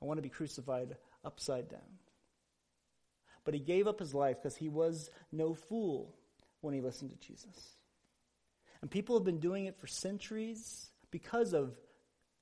I 0.00 0.06
want 0.06 0.16
to 0.16 0.22
be 0.22 0.30
crucified 0.30 0.96
upside 1.22 1.68
down. 1.68 1.99
But 3.44 3.54
he 3.54 3.60
gave 3.60 3.86
up 3.86 3.98
his 3.98 4.14
life 4.14 4.36
because 4.42 4.56
he 4.56 4.68
was 4.68 5.10
no 5.32 5.54
fool 5.54 6.14
when 6.60 6.74
he 6.74 6.80
listened 6.80 7.10
to 7.10 7.26
Jesus. 7.26 7.76
And 8.82 8.90
people 8.90 9.16
have 9.16 9.24
been 9.24 9.40
doing 9.40 9.66
it 9.66 9.78
for 9.78 9.86
centuries 9.86 10.90
because 11.10 11.52
of 11.52 11.74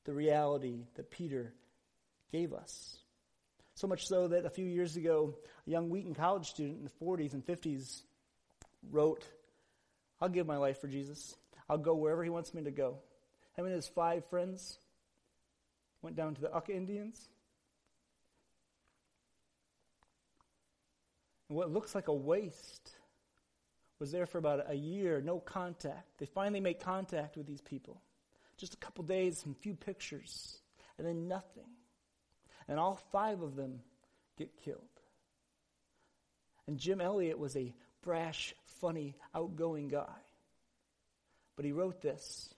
the 0.05 0.13
reality 0.13 0.87
that 0.95 1.11
Peter 1.11 1.53
gave 2.33 2.53
us. 2.53 2.97
So 3.75 3.87
much 3.87 4.07
so 4.07 4.29
that 4.29 4.45
a 4.45 4.51
few 4.51 4.67
years 4.67 4.97
ago, 4.97 5.37
a 5.67 5.71
young 5.71 5.89
Wheaton 5.89 6.15
College 6.15 6.47
student 6.47 6.79
in 6.79 6.85
the 6.85 7.05
40s 7.05 7.33
and 7.33 7.47
50s 7.47 8.03
wrote, 8.91 9.25
I'll 10.21 10.29
give 10.29 10.47
my 10.47 10.57
life 10.57 10.81
for 10.81 10.89
Jesus. 10.89 11.37
I'll 11.69 11.79
go 11.79 11.95
wherever 11.95 12.25
he 12.25 12.31
wants 12.31 12.55
me 12.55 12.63
to 12.65 12.71
go. 12.71 12.99
Him 13.57 13.67
and 13.67 13.75
his 13.75 13.87
five 13.87 14.25
friends 14.31 14.79
went 16.03 16.17
down 16.17 16.35
to 16.35 16.41
the 16.41 16.53
Auca 16.53 16.75
Indians. 16.75 17.29
And 21.49 21.57
what 21.57 21.71
looks 21.71 21.95
like 21.95 22.09
a 22.09 22.15
waste 22.15 22.93
was 23.99 24.13
there 24.13 24.27
for 24.27 24.39
about 24.39 24.71
a 24.71 24.75
year, 24.75 25.21
no 25.21 25.39
contact. 25.41 26.19
They 26.19 26.27
finally 26.27 26.61
make 26.61 26.81
contact 26.81 27.37
with 27.37 27.47
these 27.47 27.61
people. 27.61 28.01
Just 28.57 28.75
a 28.75 28.79
couple 28.79 29.05
days, 29.05 29.39
some 29.39 29.55
few 29.55 29.75
pictures, 29.75 30.59
and 30.99 31.07
then 31.07 31.29
nothing. 31.29 31.69
And 32.69 32.79
all 32.79 32.97
five 33.13 33.41
of 33.41 33.57
them 33.57 33.81
get 34.37 34.57
killed. 34.57 34.83
And 36.67 36.79
Jim 36.79 37.01
Elliot 37.01 37.39
was 37.39 37.57
a 37.57 37.75
brash, 38.03 38.55
funny, 38.81 39.17
outgoing 39.35 39.89
guy. 39.89 40.21
But 41.57 41.65
he 41.65 41.73
wrote 41.73 42.01
this 42.01 42.55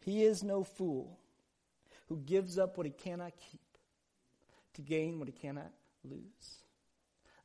He 0.00 0.24
is 0.24 0.42
no 0.42 0.64
fool 0.64 1.18
who 2.08 2.16
gives 2.16 2.58
up 2.58 2.76
what 2.78 2.86
he 2.86 2.92
cannot 2.92 3.32
keep 3.50 3.60
to 4.74 4.82
gain 4.82 5.18
what 5.18 5.28
he 5.28 5.32
cannot 5.32 5.70
lose. 6.04 6.67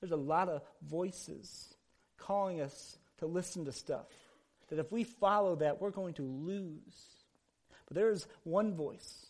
There's 0.03 0.11
a 0.11 0.17
lot 0.17 0.49
of 0.49 0.61
voices 0.81 1.73
calling 2.17 2.59
us 2.59 2.97
to 3.19 3.25
listen 3.25 3.63
to 3.63 3.71
stuff 3.71 4.07
that 4.67 4.77
if 4.77 4.91
we 4.91 5.05
follow 5.05 5.55
that, 5.55 5.79
we're 5.79 5.91
going 5.91 6.15
to 6.15 6.23
lose. 6.23 7.07
But 7.87 7.95
there 7.95 8.09
is 8.09 8.27
one 8.43 8.75
voice, 8.75 9.27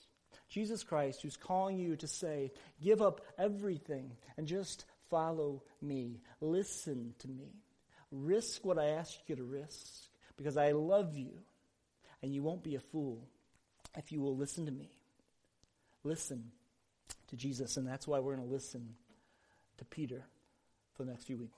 Jesus 0.49 0.83
Christ, 0.83 1.21
who's 1.21 1.37
calling 1.37 1.77
you 1.77 1.95
to 1.97 2.07
say, 2.07 2.51
give 2.81 3.03
up 3.03 3.21
everything 3.37 4.13
and 4.35 4.47
just 4.47 4.85
follow 5.11 5.61
me. 5.79 6.21
Listen 6.41 7.13
to 7.19 7.27
me. 7.27 7.53
Risk 8.11 8.65
what 8.65 8.79
I 8.79 8.87
ask 8.87 9.13
you 9.27 9.35
to 9.35 9.43
risk 9.43 10.07
because 10.37 10.57
I 10.57 10.71
love 10.71 11.15
you 11.15 11.33
and 12.23 12.33
you 12.33 12.41
won't 12.41 12.63
be 12.63 12.73
a 12.73 12.79
fool 12.79 13.27
if 13.95 14.11
you 14.11 14.21
will 14.21 14.35
listen 14.35 14.65
to 14.65 14.71
me. 14.71 14.89
Listen 16.03 16.45
to 17.27 17.35
Jesus, 17.35 17.77
and 17.77 17.87
that's 17.87 18.07
why 18.07 18.17
we're 18.17 18.35
going 18.35 18.47
to 18.47 18.51
listen 18.51 18.95
to 19.77 19.85
Peter 19.85 20.25
for 20.95 21.03
the 21.03 21.11
next 21.11 21.25
few 21.25 21.37
weeks. 21.37 21.57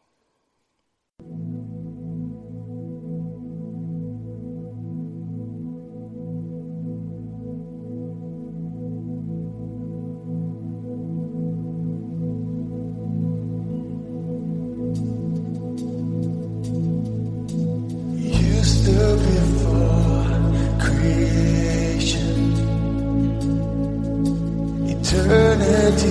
eternity 25.16 26.10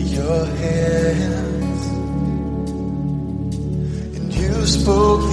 in 0.00 0.06
your 0.08 0.44
hand. 0.46 1.45
Spoke 4.80 5.25